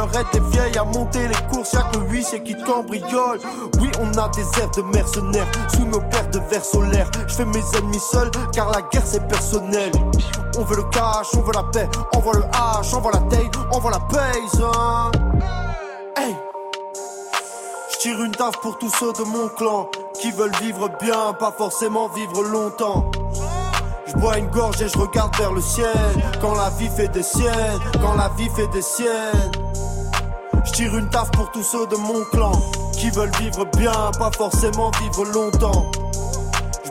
[0.08, 3.40] Dealers étaient vieilles à monter les courses, y'a que huissier qui cambriole.
[3.80, 7.10] Oui, on a des airs de mercenaires sous nos paires de verres solaires.
[7.28, 9.92] Je fais mes ennemis seuls car la guerre c'est personnel.
[10.58, 13.20] On veut le cash, on veut la paix, on veut le H, on veut la
[13.30, 14.62] taille, on veut la paise.
[14.64, 15.12] hein.
[16.18, 16.36] Hey!
[17.92, 19.90] Je tire une taf pour tous ceux de mon clan
[20.20, 23.12] qui veulent vivre bien, pas forcément vivre longtemps.
[24.08, 25.92] Je bois une gorge et je regarde vers le ciel.
[26.42, 29.67] Quand la vie fait des siennes, quand la vie fait des siennes.
[30.76, 32.52] Je une taf pour tous ceux de mon clan
[32.92, 35.90] qui veulent vivre bien, pas forcément vivre longtemps.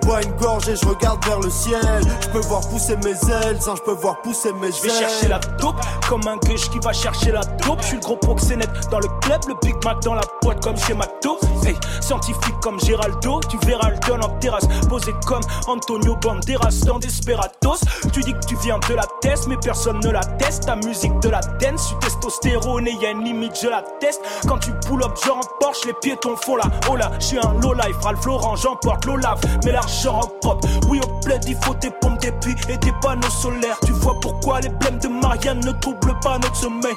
[0.06, 1.82] Je bois une gorge et je regarde vers le ciel.
[2.20, 4.72] Je peux voir pousser mes ailes, je peux voir pousser mes ailes.
[4.72, 7.80] Je vais chercher la taupe comme un gueche qui va chercher la taupe.
[7.80, 10.76] Je suis le gros proxénète dans le club, le Big Mac dans la boîte comme
[10.76, 11.38] chez McDo.
[11.64, 14.68] Hey, scientifique comme Géraldo, tu verras le don en terrasse.
[14.88, 17.80] Posé comme Antonio Banderas dans Desperados.
[18.12, 20.66] Tu dis que tu viens de la test, mais personne ne la teste.
[20.66, 24.20] Ta musique de la dance, suis testostérone et y a une limite, je la teste.
[24.46, 27.10] Quand tu pull up, genre en Porsche, les piétons font la oh là.
[27.18, 29.40] Je suis un low life, Ralph Lauren, j'emporte l'Olaf.
[29.64, 32.92] Mais l'argent en propre, oui, au plaid, il faut des pompes, des puits et des
[33.00, 33.78] panneaux solaires.
[33.84, 36.94] Tu vois pourquoi les blèmes de Marianne ne troublent pas notre sommeil.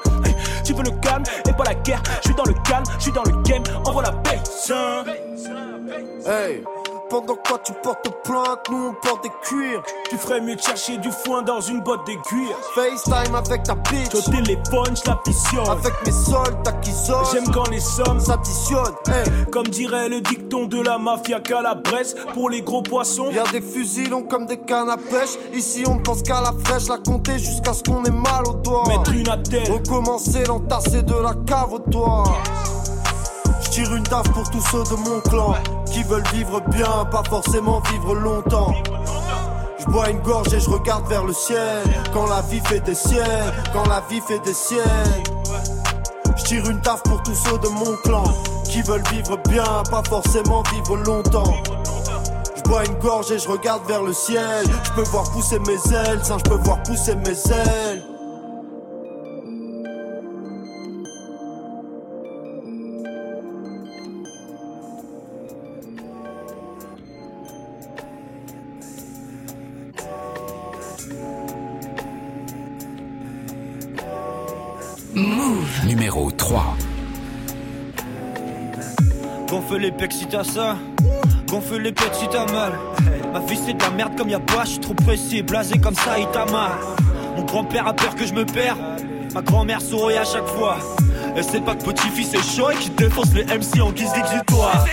[0.64, 2.02] Tu veux le calme et pas la guerre.
[2.22, 4.40] Je suis dans le calme, je suis dans le game, envoie la paix.
[6.28, 6.64] Hey,
[7.10, 9.82] pendant quoi tu portes plainte, nous on porte des cuirs.
[10.10, 12.54] Tu ferais mieux de chercher du foin dans une botte d'aiguille.
[12.76, 14.16] FaceTime avec ta bitch.
[14.16, 15.10] Au téléphone, je.
[15.70, 17.26] Avec mes soldats qui sonnent.
[17.32, 18.96] J'aime quand les sommes s'additionnent.
[19.08, 19.46] Hey.
[19.52, 23.32] Comme dirait le dicton de la mafia qu'à la Bresse, pour les gros poissons.
[23.32, 25.38] Y'a des fusils longs comme des cannes à pêche.
[25.54, 28.54] Ici on ne pense qu'à la fraîche, la compter jusqu'à ce qu'on ait mal au
[28.54, 28.84] doigt.
[28.88, 29.72] Mettre une attelle.
[29.72, 32.24] Recommencer l'entasser de la cave au toit.
[33.80, 35.56] Tire une taf pour tous ceux de mon clan
[35.86, 38.74] qui veulent vivre bien, pas forcément vivre longtemps.
[39.80, 41.82] Je bois une gorge et je regarde vers le ciel.
[42.12, 45.24] Quand la vie fait des siennes, quand la vie fait des siennes.
[46.36, 48.26] Je tire une taf pour tous ceux de mon clan
[48.66, 51.56] qui veulent vivre bien, pas forcément vivre longtemps.
[52.58, 54.66] Je bois une gorge et je regarde vers le ciel.
[54.84, 58.09] Je peux voir pousser mes ailes, sans je peux voir pousser mes ailes.
[76.50, 76.64] 3.
[79.48, 80.78] Gonfle les pecs si t'as ça,
[81.48, 82.72] gonfle les pecs si t'as mal.
[83.32, 85.94] Ma vie c'est de la merde comme y'a pas, je suis trop pressé, blasé comme
[85.94, 86.72] ça, il t'a mal.
[87.38, 88.78] Mon grand-père a peur que je me perds,
[89.36, 90.80] ma grand-mère sourit à chaque fois.
[91.40, 94.84] Elle sait pas que petit-fils est chaud et qu'il défonce les MC en guise d'exutoire.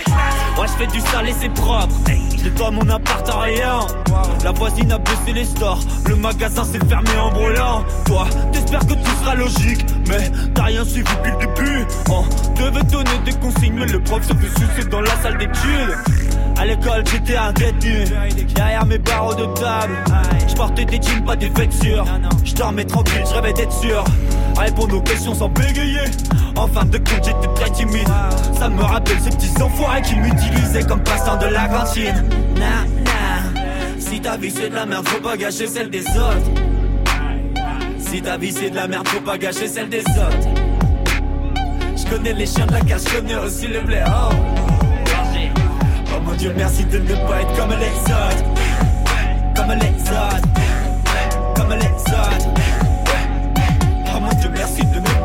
[0.57, 1.93] Ouais, je fais du sale et c'est propre.
[2.37, 3.79] Je nettoie mon appart en rien.
[4.45, 5.81] La voisine a baissé les stores.
[6.07, 7.83] Le magasin s'est fermé en brûlant.
[8.05, 9.85] Toi, t'espères que tout sera logique.
[10.07, 11.85] Mais t'as rien suivi depuis le début.
[12.09, 12.23] On
[12.57, 15.97] devait donner des consignes, mais le prof se fait sucer dans la salle d'études.
[16.57, 18.05] À l'école, j'étais un détenu.
[18.55, 19.97] Derrière mes barreaux de table,
[20.47, 22.05] je portais des jeans, pas des vêtures.
[22.45, 24.05] Je dormais tranquille, je rêvais d'être sûr.
[24.57, 26.05] Répondre aux questions sans bégayer.
[26.55, 28.07] En fin de compte, j'étais très timide.
[28.57, 32.23] Ça me rappelle ces petits enfoirés qui m'utilisaient comme passant de la cantine.
[33.99, 36.51] Si ta vie c'est de la merde, faut pas gâcher celle des autres.
[37.99, 40.47] Si ta vie c'est de la merde, faut pas gâcher celle des autres.
[41.95, 44.01] Je connais les chiens de la casse, je connais aussi le blé.
[44.07, 44.33] Oh.
[46.15, 48.43] Oh mon dieu, merci de ne pas être comme les autres.
[49.55, 50.47] Comme les autres.
[51.55, 52.66] Comme les autres.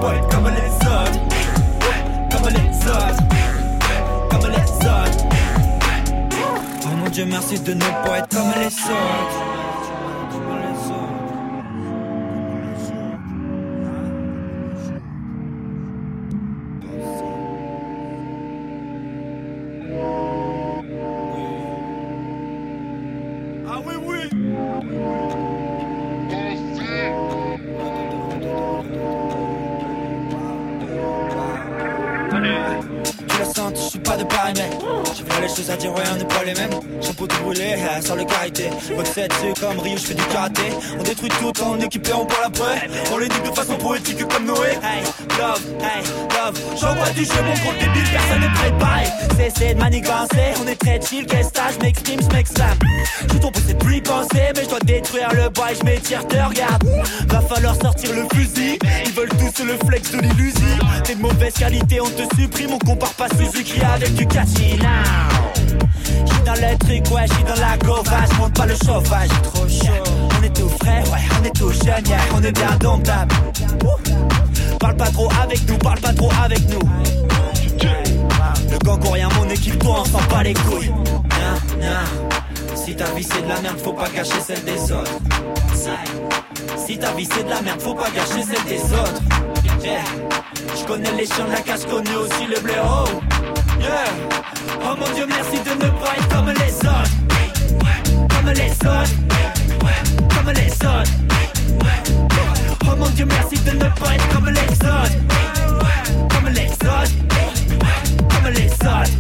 [0.05, 1.21] Être comme les autres.
[2.31, 3.23] Comme les autres.
[4.31, 5.25] Comme les autres.
[6.85, 9.52] Oh mon dieu, merci de ne pas être comme les autres.
[38.95, 40.63] Votre set, c'est comme Rio, je fais du karaté.
[40.99, 42.89] On détruit tout en équipe et on parle après.
[43.13, 44.69] On les dit de façon poétique comme Noé.
[44.83, 45.03] Hey,
[45.39, 46.61] love, hey, love.
[46.79, 49.05] J'envoie du jeu, mon gros débile, personne n'est préparé.
[49.39, 52.79] Cessez de manigancer, on est très chill, qu'est-ce que je m'exprime, je m'exclame.
[53.29, 56.37] Tout ton c'est plus penser, mais je dois détruire le bois et je m'étire, te
[56.37, 56.85] regarde.
[57.29, 58.79] Va falloir sortir le fusil.
[59.05, 60.87] Ils veulent tous le flex de l'illusion.
[61.05, 65.32] T'es de mauvaise qualité, on te supprime, on compare pas Suzuki avec du now.
[66.27, 70.03] J'suis dans le truc, ouais, j'suis dans la gauvache, monte pas le chauffage, trop chaud.
[70.39, 73.35] On est tout frais, ouais, on est tout jeune, yeah, on est bien domptable.
[74.79, 76.89] Parle pas trop avec nous, parle pas trop avec nous.
[78.71, 80.91] Le gang rien, mon équipe, toi, on s'en bat les couilles.
[80.91, 82.05] Nah, nah.
[82.75, 85.13] Si ta vie c'est de la merde, faut pas cacher celle des autres.
[86.87, 89.23] Si ta vie c'est de la merde, faut pas gâcher celle des autres.
[89.85, 90.03] Yeah.
[90.79, 93.05] Je connais les chiens de la casse, connais aussi le blaireau.
[93.85, 97.11] Oh mon dieu, merci de ne pas être comme les autres.
[98.29, 99.15] Comme les autres.
[100.35, 101.11] Comme les autres.
[102.85, 105.17] Oh mon dieu, merci de ne pas être comme les autres.
[106.29, 107.13] Comme les autres.
[108.31, 109.11] Comme les autres.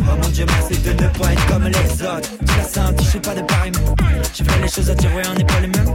[0.00, 2.30] Oh mon dieu, merci de ne pas être comme les autres.
[2.46, 3.72] Tu l'as senti, je suis pas de pareil,
[4.34, 5.94] j'ai fait les choses à ouais, on n'est pas les mêmes.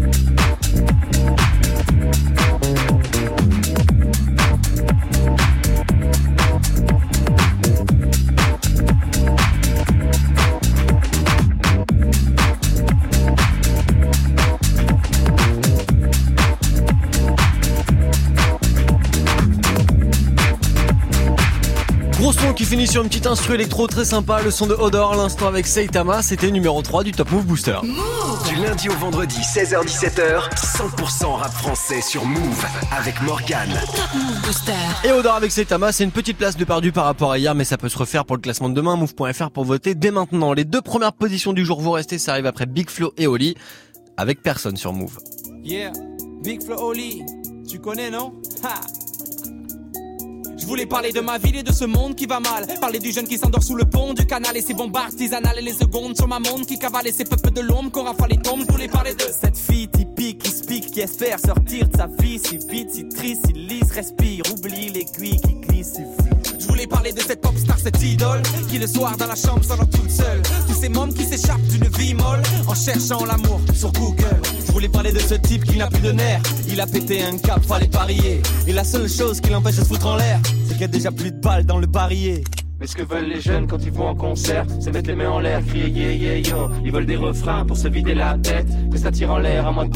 [0.00, 0.59] Thank you.
[22.70, 26.22] Finit sur une petite instru électro très sympa, le son de Odor, l'instant avec Saitama,
[26.22, 27.76] c'était numéro 3 du Top Move Booster.
[28.48, 32.64] Du lundi au vendredi, 16h-17h, 100% rap français sur Move
[32.96, 33.76] avec Morgane.
[35.02, 37.64] Et Odor avec Saitama, c'est une petite place de perdu par rapport à hier, mais
[37.64, 40.52] ça peut se refaire pour le classement de demain, move.fr pour voter dès maintenant.
[40.52, 43.56] Les deux premières positions du jour, vous restez, ça arrive après Big Flo et Oli,
[44.16, 45.18] avec personne sur Move.
[45.64, 45.90] Yeah,
[46.44, 47.24] Big Flo Oli,
[47.68, 48.32] tu connais non?
[48.62, 49.09] Ha
[50.70, 52.64] voulais parler de ma ville et de ce monde qui va mal.
[52.80, 55.62] Parler du jeune qui s'endort sous le pont du canal et ses bombes artisanales et
[55.62, 58.36] les secondes sur ma montre qui cavale et ses peuples de l'ombre qu'on rafale les
[58.36, 58.62] tombes.
[58.68, 62.38] Je voulais parler de cette fille typique qui pique, qui espère sortir de sa vie
[62.38, 66.39] si vite, si triste, si lisse, respire, oublie l'aiguille qui glisse si vite.
[66.60, 69.64] Je voulais parler de cette pop star, cette idole qui le soir dans la chambre
[69.64, 70.42] s'endort toute seule.
[70.68, 74.40] Tous ces mômes qui s'échappent d'une vie molle en cherchant l'amour sur Google.
[74.66, 76.42] Je voulais parler de ce type qui n'a plus de nerfs.
[76.68, 78.42] Il a pété un cap, fallait parier.
[78.66, 80.88] Et la seule chose qui l'empêche de se foutre en l'air, c'est qu'il y a
[80.88, 82.44] déjà plus de balles dans le barillet.
[82.78, 85.30] Mais ce que veulent les jeunes quand ils vont en concert, c'est mettre les mains
[85.30, 86.70] en l'air, crier yeah yeah yo.
[86.84, 89.72] Ils veulent des refrains pour se vider la tête, que ça tire en l'air à
[89.72, 89.92] moins de.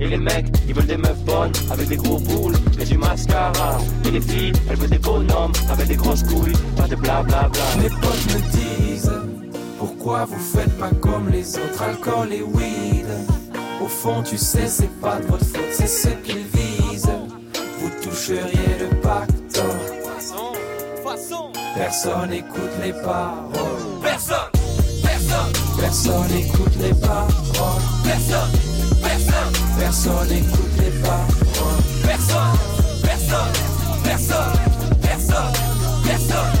[0.00, 3.78] Et les mecs, ils veulent des meufs bonnes, avec des gros boules, et du mascara.
[4.06, 7.60] Et les filles, elles veulent des bonhommes, avec des grosses couilles, pas de blablabla.
[7.82, 9.12] Mes potes me disent
[9.78, 13.06] Pourquoi vous faites pas comme les autres, alcool et weed?
[13.82, 17.10] Au fond, tu sais, c'est pas de votre faute, c'est ce qu'ils visent.
[17.80, 19.64] Vous toucheriez le pactole.
[21.76, 23.52] Personne écoute les paroles.
[24.02, 24.36] Personne,
[25.02, 27.82] personne, Personne écoute les paroles.
[28.04, 28.50] personne,
[29.80, 31.26] personne, Personne écoute les paroles.
[32.02, 32.58] personne,
[33.02, 33.52] personne,
[34.04, 34.52] personne,
[35.02, 35.52] personne,
[36.04, 36.52] personne,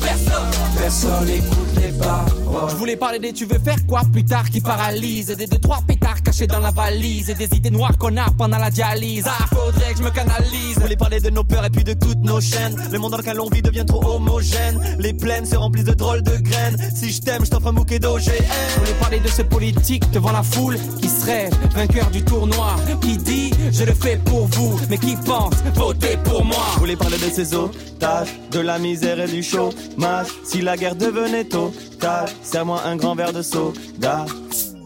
[0.00, 0.50] personne.
[0.78, 2.37] Personne écoute les paroles.
[2.68, 5.80] Je voulais parler des tu veux faire quoi plus tard qui paralyse Des deux trois
[5.86, 7.30] pétards cachés dans la valise.
[7.30, 9.24] Et des idées noires qu'on a pendant la dialyse.
[9.26, 10.74] Ah faudrait que je me canalise.
[10.74, 12.76] Je voulais parler de nos peurs et puis de toutes nos chaînes.
[12.90, 14.80] Le monde dans lequel on vit devient trop homogène.
[14.98, 16.76] Les plaines se remplissent de drôles de graines.
[16.94, 20.32] Si je t'aime je t'offre un bouquet d'OGM Je voulais parler de ce politique devant
[20.32, 21.52] la foule Qui se rêve.
[21.74, 22.76] Vainqueur du tournoi.
[23.00, 26.64] Qui dit je le fais pour vous Mais qui pense voter pour moi?
[26.74, 30.28] Je voulais parler de ces otages, de la misère et du chômage?
[30.44, 34.26] Si la guerre devenait totale, serre-moi un grand verre de soda.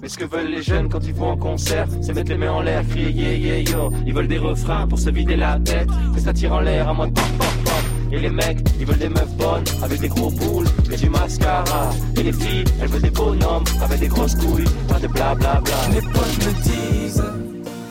[0.02, 2.50] Mais ce que veulent les jeunes quand ils vont en concert, c'est mettre les mains
[2.50, 3.92] en l'air, crier yeah yeah yo.
[4.04, 6.92] Ils veulent des refrains pour se vider la tête, que ça tire en l'air à
[6.92, 7.84] moins de pop pop pop.
[8.10, 11.90] Et les mecs, ils veulent des meufs bonnes, avec des gros boules, et du mascara.
[12.16, 15.88] Et les filles, elles veulent des bonhommes, avec des grosses couilles, pas de blablabla.
[15.94, 17.22] Mes potes me disent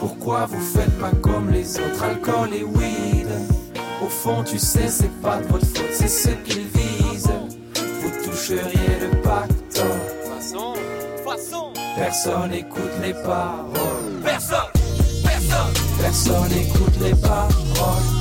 [0.01, 3.27] Pourquoi vous faites pas comme les autres, alcool et weed
[4.03, 7.29] Au fond, tu sais, c'est pas de votre faute, c'est ce qu'ils visent.
[7.75, 9.11] Vous toucheriez le.
[9.21, 10.73] Façon,
[11.23, 11.73] façon.
[11.95, 14.21] Personne écoute les paroles.
[14.23, 14.71] Personne,
[15.23, 17.51] personne, Personne écoute les paroles.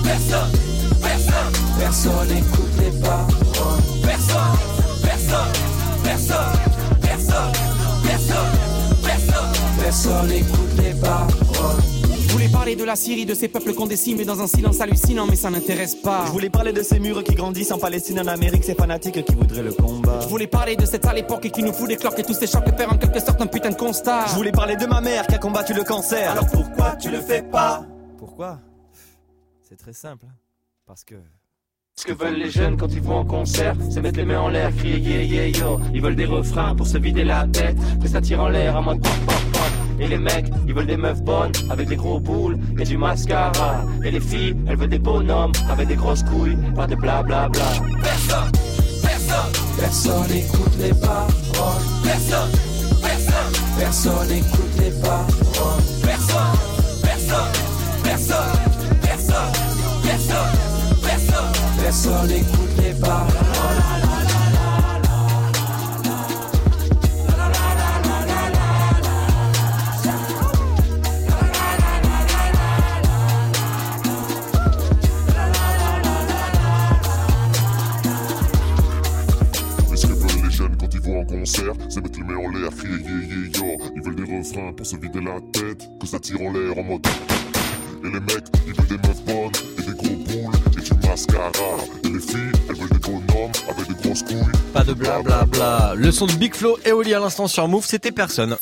[0.05, 0.53] personne,
[1.01, 3.81] personne, Personne écoute les paroles.
[4.05, 4.59] personne,
[5.03, 5.53] personne,
[6.05, 6.59] personne,
[7.03, 7.53] personne,
[8.03, 8.53] personne,
[9.03, 9.53] personne.
[9.83, 11.50] Personne écoute les paroles.
[12.27, 15.27] Je voulais parler de la Syrie, de ces peuples qu'on décime dans un silence hallucinant,
[15.29, 16.25] mais ça n'intéresse pas.
[16.27, 19.35] Je voulais parler de ces murs qui grandissent en Palestine, en Amérique, ces fanatiques qui
[19.35, 20.21] voudraient le combat.
[20.23, 22.47] Je voulais parler de cette sale époque qui nous fout des cloques et tous ces
[22.47, 24.27] chocs et faire en quelque sorte un putain de constat.
[24.29, 26.31] Je voulais parler de ma mère qui a combattu le cancer.
[26.31, 27.85] Alors pourquoi tu le fais pas?
[28.17, 28.59] Pourquoi?
[29.69, 30.27] C'est très simple.
[30.29, 30.35] hein.
[30.87, 31.17] Parce que.
[31.97, 34.49] Ce que veulent les jeunes quand ils vont en concert, c'est mettre les mains en
[34.49, 35.81] l'air, crier yeah yeah yo.
[35.93, 38.83] Ils veulent des refrains pour se vider la tête, que ça tire en l'air à
[38.83, 39.63] pop pop pop.
[40.01, 43.85] Et les mecs, ils veulent des meufs bonnes, avec des gros boules et du mascara.
[44.05, 47.49] Et les filles, elles veulent des bonhommes, avec des grosses couilles, pas de blablabla.
[47.49, 48.01] Bla, bla.
[48.03, 48.53] Personne,
[49.03, 51.83] personne, Personne écoute les paroles.
[52.03, 52.51] personne,
[53.03, 55.83] personne, Personne écoute les paroles.
[56.03, 56.59] personne,
[57.03, 57.53] personne,
[58.03, 58.37] personne,
[59.03, 59.53] personne,
[60.03, 60.53] personne,
[61.03, 61.53] personne.
[61.83, 63.50] Personne écoute les paroles.
[84.91, 87.07] Se vider la tête, que ça tire en l'air en mode.
[88.03, 91.51] Et les mecs, ils veulent des meufs bonnes, et des gros boules, et du mascara.
[92.03, 94.53] Et les filles, elles veulent des bonhommes, avec des grosses couilles.
[94.73, 95.95] Pas de blablabla.
[95.97, 98.57] Le son de Big Flo et Oli à l'instant sur Move, c'était personne.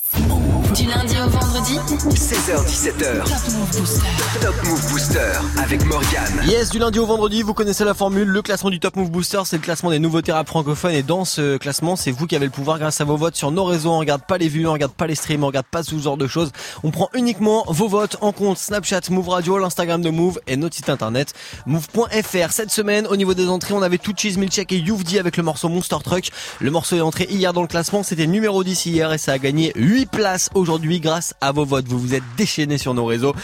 [0.75, 1.79] Du lundi au vendredi
[2.11, 3.25] 16h17h.
[3.25, 4.07] Top Move Booster.
[4.43, 6.43] Top Move Booster avec Morgane.
[6.47, 8.29] Yes, du lundi au vendredi, vous connaissez la formule.
[8.29, 10.93] Le classement du Top Move Booster, c'est le classement des nouveautés rap francophones.
[10.93, 13.51] Et dans ce classement, c'est vous qui avez le pouvoir grâce à vos votes sur
[13.51, 13.93] nos réseaux.
[13.93, 16.19] On regarde pas les vues, on regarde pas les streams, on regarde pas ce genre
[16.19, 16.53] de choses.
[16.85, 20.77] On prend uniquement vos votes en compte Snapchat, Move Radio, l'Instagram de Move et notre
[20.77, 21.33] site internet
[21.65, 22.53] move.fr.
[22.53, 25.43] Cette semaine, au niveau des entrées, on avait tout Cheese Milchek et Youvdi avec le
[25.43, 26.29] morceau Monster Truck.
[26.61, 28.03] Le morceau est entré hier dans le classement.
[28.03, 31.87] C'était numéro 10 hier et ça a gagné 8 places aujourd'hui grâce à vos votes.
[31.89, 33.35] Vous vous êtes déchaînés sur nos réseaux.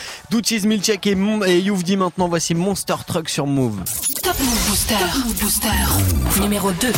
[0.44, 1.58] Cheese Milchek et, Mon- et
[1.96, 2.28] maintenant.
[2.28, 3.82] Voici Monster Truck sur Move.
[4.22, 4.94] Top Move Booster.
[5.24, 6.40] Move Booster.
[6.40, 6.92] Numéro 2.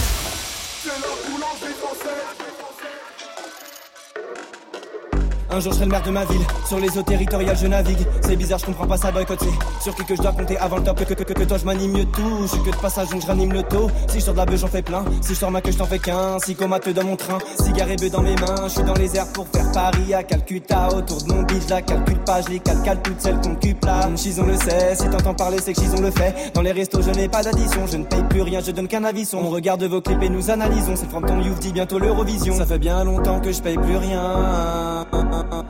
[5.56, 8.06] Un jour je serai le maire de ma ville, sur les eaux territoriales je navigue.
[8.20, 10.76] C'est bizarre, je comprends pas ça boycott, c'est sur qui que je dois compter avant
[10.76, 11.02] le top.
[11.02, 13.22] Que, que, que, que toi je m'anime mieux tout, je suis que de passage donc
[13.22, 13.90] je ranime le taux.
[14.08, 15.78] Si je sors de la beuh j'en fais plein, si je sors ma queue je
[15.78, 16.38] t'en fais qu'un.
[16.44, 18.64] Si comateux dans mon train, cigare et bœuf dans mes mains.
[18.64, 20.88] Je suis dans les airs pour faire Paris à Calcutta.
[20.94, 23.82] Autour de mon beat, je la calcule pas, je les calcale toutes celles qu'on cupe
[23.86, 24.10] là.
[24.14, 26.52] Chison le sait, si t'entends parler c'est que Chison le fait.
[26.52, 29.04] Dans les restos je n'ai pas d'addition, je ne paye plus rien, je donne qu'un
[29.04, 29.26] avis.
[29.32, 30.96] On regarde vos clips et nous analysons.
[30.96, 32.54] C'est from ton youth dit bientôt l'Eurovision.
[32.56, 35.06] Ça fait bien longtemps que je paye plus rien.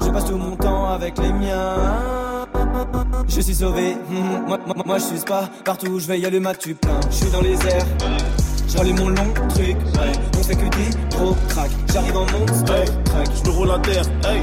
[0.00, 2.46] Je passe tout mon temps avec les miens.
[3.28, 6.26] Je suis sauvé, hmm, moi, moi, moi je suis pas partout où je vais, y
[6.26, 7.00] a le mat, tu plein.
[7.10, 7.86] Je suis dans les airs,
[8.68, 9.76] j'allume mon long truc.
[10.38, 11.70] On fait que des gros cracks.
[11.92, 13.28] J'arrive en monster track.
[13.34, 14.40] Je me roule à terre, hey.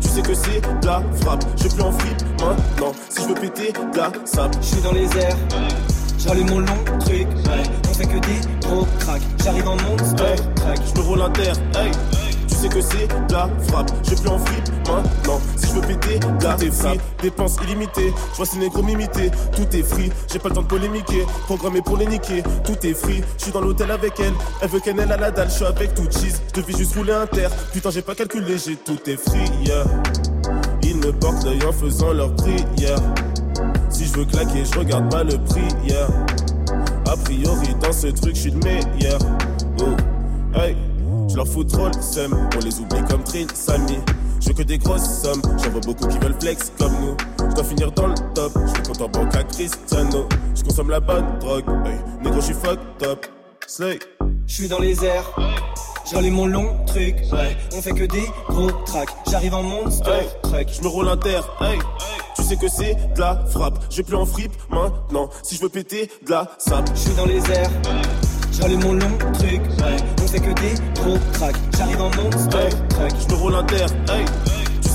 [0.00, 1.44] Tu sais que c'est la frappe.
[1.56, 2.92] Je plus en flip maintenant.
[3.08, 4.54] Si je veux péter la sable.
[4.60, 5.36] Je suis dans les airs,
[6.18, 7.26] j'allume mon long truc.
[7.88, 9.22] On fait que des gros cracks.
[9.42, 10.78] J'arrive en monster track.
[10.94, 11.90] Je me roule à terre, hey.
[12.60, 13.90] Sais que c'est la frappe.
[14.02, 15.40] Je plus en flip maintenant.
[15.56, 17.00] Si je veux péter de la free.
[17.22, 18.12] Dépenses illimitées.
[18.32, 19.30] Je vois ces négros m'imiter.
[19.56, 20.12] Tout est free.
[20.30, 21.24] J'ai pas le temps de polémiquer.
[21.46, 22.42] Programmé pour les niquer.
[22.62, 23.22] Tout est free.
[23.38, 24.34] Je suis dans l'hôtel avec elle.
[24.60, 25.48] Elle veut qu'elle à la dalle.
[25.48, 26.42] Je suis avec tout cheese.
[26.54, 27.50] Je devais juste rouler un terre.
[27.72, 28.58] Putain, j'ai pas calculé.
[28.58, 29.50] J'ai tout est free.
[29.64, 29.84] Yeah.
[30.82, 32.98] Ils me portent l'œil en faisant leur prière.
[33.88, 35.66] Si je veux claquer, je regarde pas le prix.
[35.88, 36.08] Yeah.
[37.10, 39.18] A priori, dans ce truc, je suis le meilleur.
[39.80, 40.58] Oh.
[40.58, 40.76] Hey.
[41.30, 43.98] Je leur fous trop le seum, on les oublie comme Trill, Samy.
[44.40, 47.16] Je veux que des grosses sommes, j'en vois beaucoup qui veulent flex comme nous.
[47.48, 50.28] Je dois finir dans le top, je suis compte en banque à Cristiano.
[50.56, 51.98] Je consomme la bonne drogue, hey.
[52.24, 53.26] négro, je suis fucked up.
[53.64, 54.00] Slay.
[54.48, 55.30] Je suis dans les airs,
[56.10, 57.14] j'allume mon long truc.
[57.76, 59.10] On fait que des gros tracks.
[59.30, 60.68] J'arrive en monster Hey, truck.
[60.68, 61.78] je me roule un terre, hey.
[62.34, 63.78] Tu sais que c'est de la frappe.
[63.88, 65.30] Je vais plus en fripe maintenant.
[65.44, 66.88] Si je veux péter de la sable.
[66.94, 67.70] Je suis dans les airs,
[68.52, 69.60] j'allume mon long truc.
[70.30, 71.56] Fait que des gros tracks.
[71.76, 73.12] J'arrive en monster truck.
[73.18, 74.24] je me roule un terre, hey.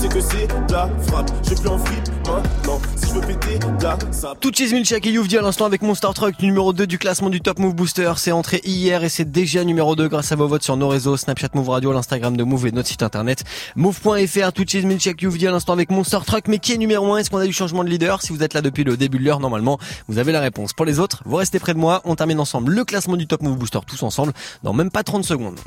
[0.06, 1.30] Sais que c'est de la frappe.
[1.42, 2.80] Je vais plus en fripe maintenant.
[2.94, 4.38] Si je veux péter de la sape.
[4.40, 7.40] Tout cheese Milchak et Youvdi à l'instant avec Monster Truck numéro 2 du classement du
[7.40, 8.12] Top Move Booster.
[8.16, 11.16] C'est entré hier et c'est déjà numéro 2 grâce à vos votes sur nos réseaux
[11.16, 13.42] Snapchat Move Radio, l'Instagram de Move et notre site internet
[13.74, 14.52] move.fr.
[14.52, 16.46] Tout cheese Milchak Youvdi à l'instant avec Monster Truck.
[16.46, 18.22] Mais qui est numéro 1 Est-ce qu'on a du changement de leader?
[18.22, 20.72] Si vous êtes là depuis le début de l'heure, normalement, vous avez la réponse.
[20.72, 22.00] Pour les autres, vous restez près de moi.
[22.04, 25.24] On termine ensemble le classement du Top Move Booster tous ensemble dans même pas 30
[25.24, 25.58] secondes.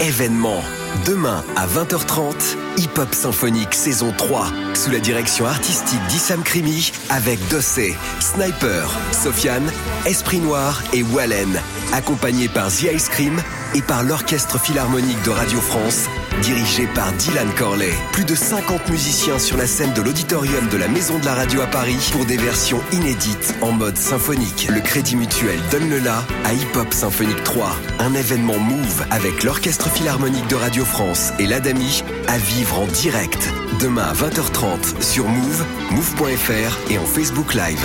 [0.00, 0.62] Événement.
[1.06, 7.38] Demain à 20h30, Hip Hop Symphonique saison 3, sous la direction artistique d'Issam Krimi, avec
[7.48, 9.72] Dossé, Sniper, Sofiane,
[10.06, 11.60] Esprit Noir et Wallen,
[11.92, 13.40] accompagné par The Ice Cream
[13.74, 16.06] et par l'Orchestre Philharmonique de Radio France,
[16.42, 17.92] dirigé par Dylan Corley.
[18.12, 21.60] Plus de 50 musiciens sur la scène de l'auditorium de la Maison de la Radio
[21.60, 24.68] à Paris pour des versions inédites en mode symphonique.
[24.70, 29.42] Le Crédit Mutuel donne le la à Hip Hop Symphonique 3, un événement Move avec
[29.42, 33.48] l'Orchestre Philharmonique de Radio France et l'Adami à vivre en direct.
[33.80, 37.84] Demain à 20h30 sur Move, Move.fr et en Facebook Live.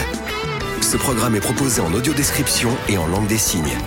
[0.82, 3.78] Ce programme est proposé en audio description et en langue des signes.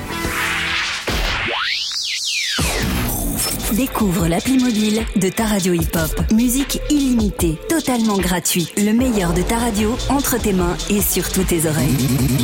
[3.73, 6.33] Découvre l'appli mobile de ta radio hip-hop.
[6.33, 8.73] Musique illimitée, totalement gratuit.
[8.77, 11.97] Le meilleur de ta radio entre tes mains et sur toutes tes oreilles.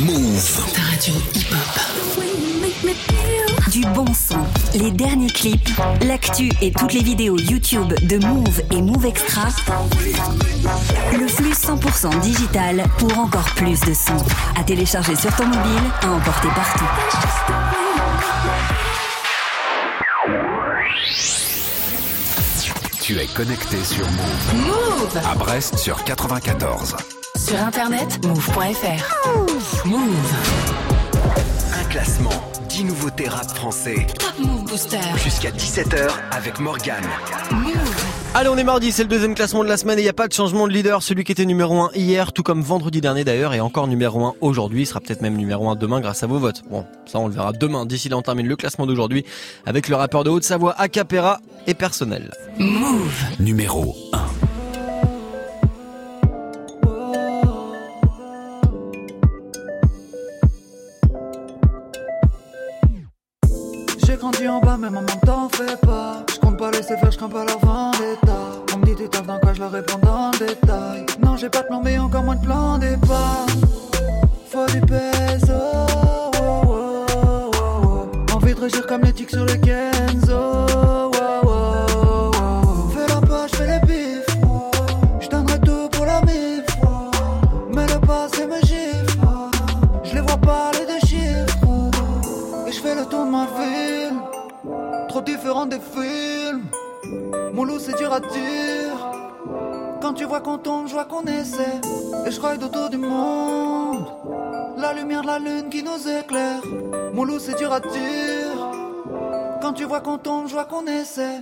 [0.05, 0.73] Move.
[0.73, 1.97] Ta radio hip-hop.
[3.71, 4.39] Du bon son,
[4.73, 5.69] les derniers clips,
[6.01, 9.49] l'actu et toutes les vidéos YouTube de Move et Move Extra.
[11.19, 14.17] Le flux 100% digital pour encore plus de son.
[14.59, 17.76] À télécharger sur ton mobile, à emporter partout.
[23.07, 24.65] Tu es connecté sur Move.
[24.65, 26.97] Move À Brest sur 94.
[27.37, 29.87] Sur internet, move.fr.
[29.87, 30.33] Move.
[31.73, 34.07] Un classement, 10 nouveautés rap français.
[34.19, 34.99] Top Move Booster.
[35.23, 37.07] Jusqu'à 17h avec Morgane.
[38.39, 40.13] Allez, on est mardi, c'est le deuxième classement de la semaine et il n'y a
[40.13, 41.01] pas de changement de leader.
[41.01, 44.35] Celui qui était numéro 1 hier, tout comme vendredi dernier d'ailleurs, et encore numéro 1
[44.41, 46.61] aujourd'hui, sera peut-être même numéro 1 demain grâce à vos votes.
[46.69, 47.87] Bon, ça on le verra demain.
[47.87, 49.25] D'ici là, on termine le classement d'aujourd'hui
[49.65, 52.29] avec le rappeur de Haute-Savoie, Acapera et Personnel.
[52.59, 53.23] Move.
[53.39, 54.19] Numéro 1.
[64.05, 66.23] J'ai grandi en bas, mais maman t'en fais pas.
[66.57, 68.37] Pas laisser faire, je pas leur vendetta.
[68.73, 71.05] On me dit tu taffes dans quoi, je leur réponds dans le détail.
[71.23, 73.45] Non, j'ai pas de plan, mais encore moins de plan départ.
[74.49, 75.53] Faut du peso.
[75.53, 78.35] oh, oh, oh.
[78.35, 80.65] Envie de régir comme les tics sur le Kenzo.
[82.93, 84.37] Fais la poche, fais les bifs.
[85.19, 86.65] Je tout pour la mif.
[87.71, 89.19] Mais le passé me gifle.
[90.03, 92.67] Je les vois parler de chiffres.
[92.67, 94.19] Et je fais le tour de ma ville
[95.07, 96.36] Trop différent des films
[97.57, 98.97] Mon loup c'est dur à dire.
[99.99, 101.81] Quand tu vois qu'on tombe, je vois qu'on essaie.
[102.27, 104.05] Et je ride autour du monde.
[104.77, 106.61] La lumière de la lune qui nous éclaire.
[107.15, 108.59] Mon loup c'est dur à dire.
[109.59, 111.41] Quand tu vois qu'on tombe, je vois qu'on essaie.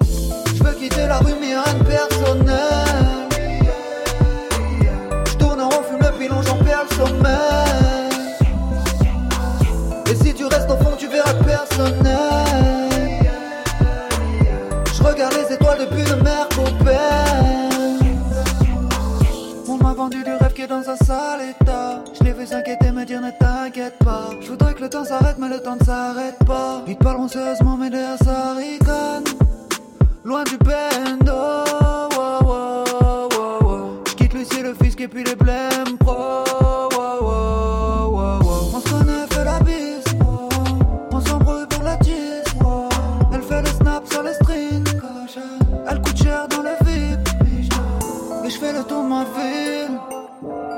[0.55, 3.27] Je veux quitter la rue mais rien de personnel.
[5.27, 8.15] Je tourne en rond, fume le pilon, j'en perds le sommeil.
[10.09, 12.74] Et si tu restes au fond, tu verras personnel.
[15.31, 16.47] Les étoiles depuis le mer
[19.67, 22.03] On m'a vendu du rêve qui est dans un sale état.
[22.13, 24.29] Je l'ai vu s'inquiéter, me dire ne t'inquiète pas.
[24.41, 26.83] Je voudrais que le temps s'arrête, mais le temps ne s'arrête pas.
[26.87, 29.23] Ils parleront sérieusement, mais derrière ça ricane.
[30.23, 31.31] Loin du bendo.
[31.31, 32.83] wow, wow,
[33.31, 34.03] wow, wow.
[34.07, 36.74] Je quitte Lucie, le fisc et puis les blèmes pro.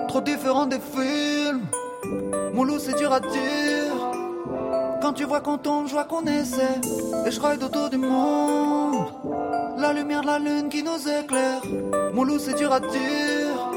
[0.08, 1.62] Trop différent des films.
[2.54, 3.94] Mon loup, c'est dur à dire.
[5.02, 6.82] Quand tu vois qu'on tombe, je vois qu'on essaie.
[7.26, 9.06] Et je ride autour du monde.
[9.78, 11.62] La lumière de la lune qui nous éclaire.
[12.14, 13.70] Mon c'est dur à dire.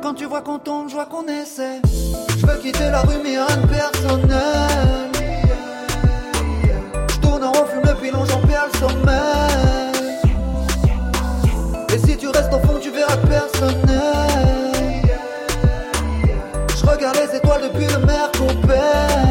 [0.00, 1.82] Quand tu vois qu'on tombe, je vois qu'on essaie.
[2.38, 5.10] Je veux quitter la rue, mais rien de personnel.
[7.10, 10.18] Je tourne en rond, le pilon, j'en perds le sommeil.
[11.92, 13.47] Et si tu restes au fond, tu verras personnel.
[13.60, 13.64] Je
[16.86, 19.27] regarde les étoiles depuis le mer Je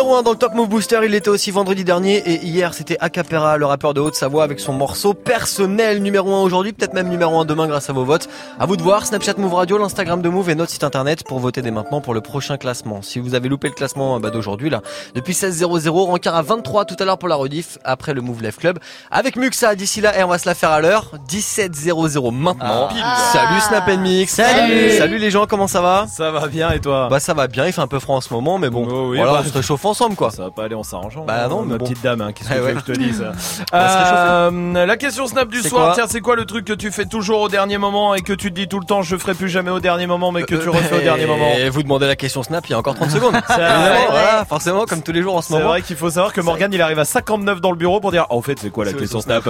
[0.00, 2.96] Numéro 1 dans le Top Move Booster, il était aussi vendredi dernier et hier c'était
[3.00, 7.38] Acapera, le rappeur de Haute-Savoie avec son morceau personnel numéro 1 aujourd'hui, peut-être même numéro
[7.38, 8.26] 1 demain grâce à vos votes.
[8.58, 11.38] À vous de voir, Snapchat Move Radio, l'Instagram de Move et notre site internet pour
[11.38, 13.02] voter dès maintenant pour le prochain classement.
[13.02, 14.80] Si vous avez loupé le classement bah, d'aujourd'hui là,
[15.14, 18.56] depuis 16.00, rencard à 23 tout à l'heure pour la rediff après le Move Life
[18.56, 18.78] Club
[19.10, 22.88] avec Muxa d'ici là et on va se la faire à l'heure 17.00 maintenant.
[22.90, 23.16] Ah.
[23.34, 24.32] Salut Snap and Mix.
[24.32, 24.96] Salut.
[24.96, 26.06] Salut les gens, comment ça va?
[26.08, 27.08] Ça va bien et toi?
[27.10, 29.10] Bah ça va bien, il fait un peu froid en ce moment mais bon, Oh
[29.10, 30.30] oui, voilà, bah, on se réchauffe ensemble quoi.
[30.30, 31.24] Ça va pas aller en s'arrangeant.
[31.24, 31.84] Bah hein, non, ma bon.
[31.84, 32.74] petite dame, hein, qu'est-ce que Eh tu veux ouais.
[32.74, 33.20] que je te dise
[33.72, 33.72] réchauffer.
[33.74, 37.04] Euh, La question Snap du C'est soir, tiens, c'est quoi le truc que tu fais
[37.06, 39.48] toujours au dernier moment et que tu te dis tout le temps, je ferai plus
[39.48, 42.16] jamais au dernier moment, mais que tu refais au dernier moment Et vous demandez la
[42.16, 43.34] question Snap il y a encore 30 secondes.
[43.48, 45.68] C'est voilà, forcément, comme tous les jours en ce C'est moment.
[45.68, 48.26] vrai qu'il faut savoir que Morgan il arrive à 59 dans le bureau pour dire
[48.30, 49.44] Ah, au fait c'est quoi la C'est question Snap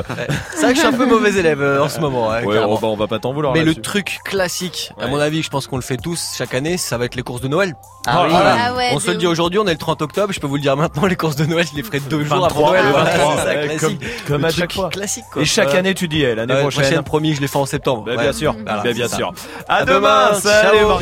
[0.54, 2.28] C'est vrai que je suis un peu mauvais élève euh, en ce moment.
[2.30, 3.52] ouais, on va, on va pas t'en vouloir.
[3.54, 6.76] Mais le truc classique, à mon avis, je pense qu'on le fait tous chaque année,
[6.76, 7.74] ça va être les courses de Noël.
[8.06, 8.32] Ah oui.
[8.34, 10.60] Ah on se le dit aujourd'hui, on est le 30 octobre, je peux vous le
[10.62, 12.84] dire maintenant, les courses de Noël, je les ferai deux jours avant 23, Noël.
[12.84, 14.00] le Voilà, 23, c'est ça, ouais, classique.
[14.26, 14.88] comme- à chaque fois.
[14.90, 15.42] Classique, quoi.
[15.42, 16.82] Et chaque année tu dis eh, l'année prochaine.
[16.84, 18.04] prochaine, promis, je les fais en septembre.
[18.06, 19.16] Bah, bien sûr, Voilà, bah, bien ça.
[19.16, 19.32] sûr.
[19.68, 20.78] À, demain, salut.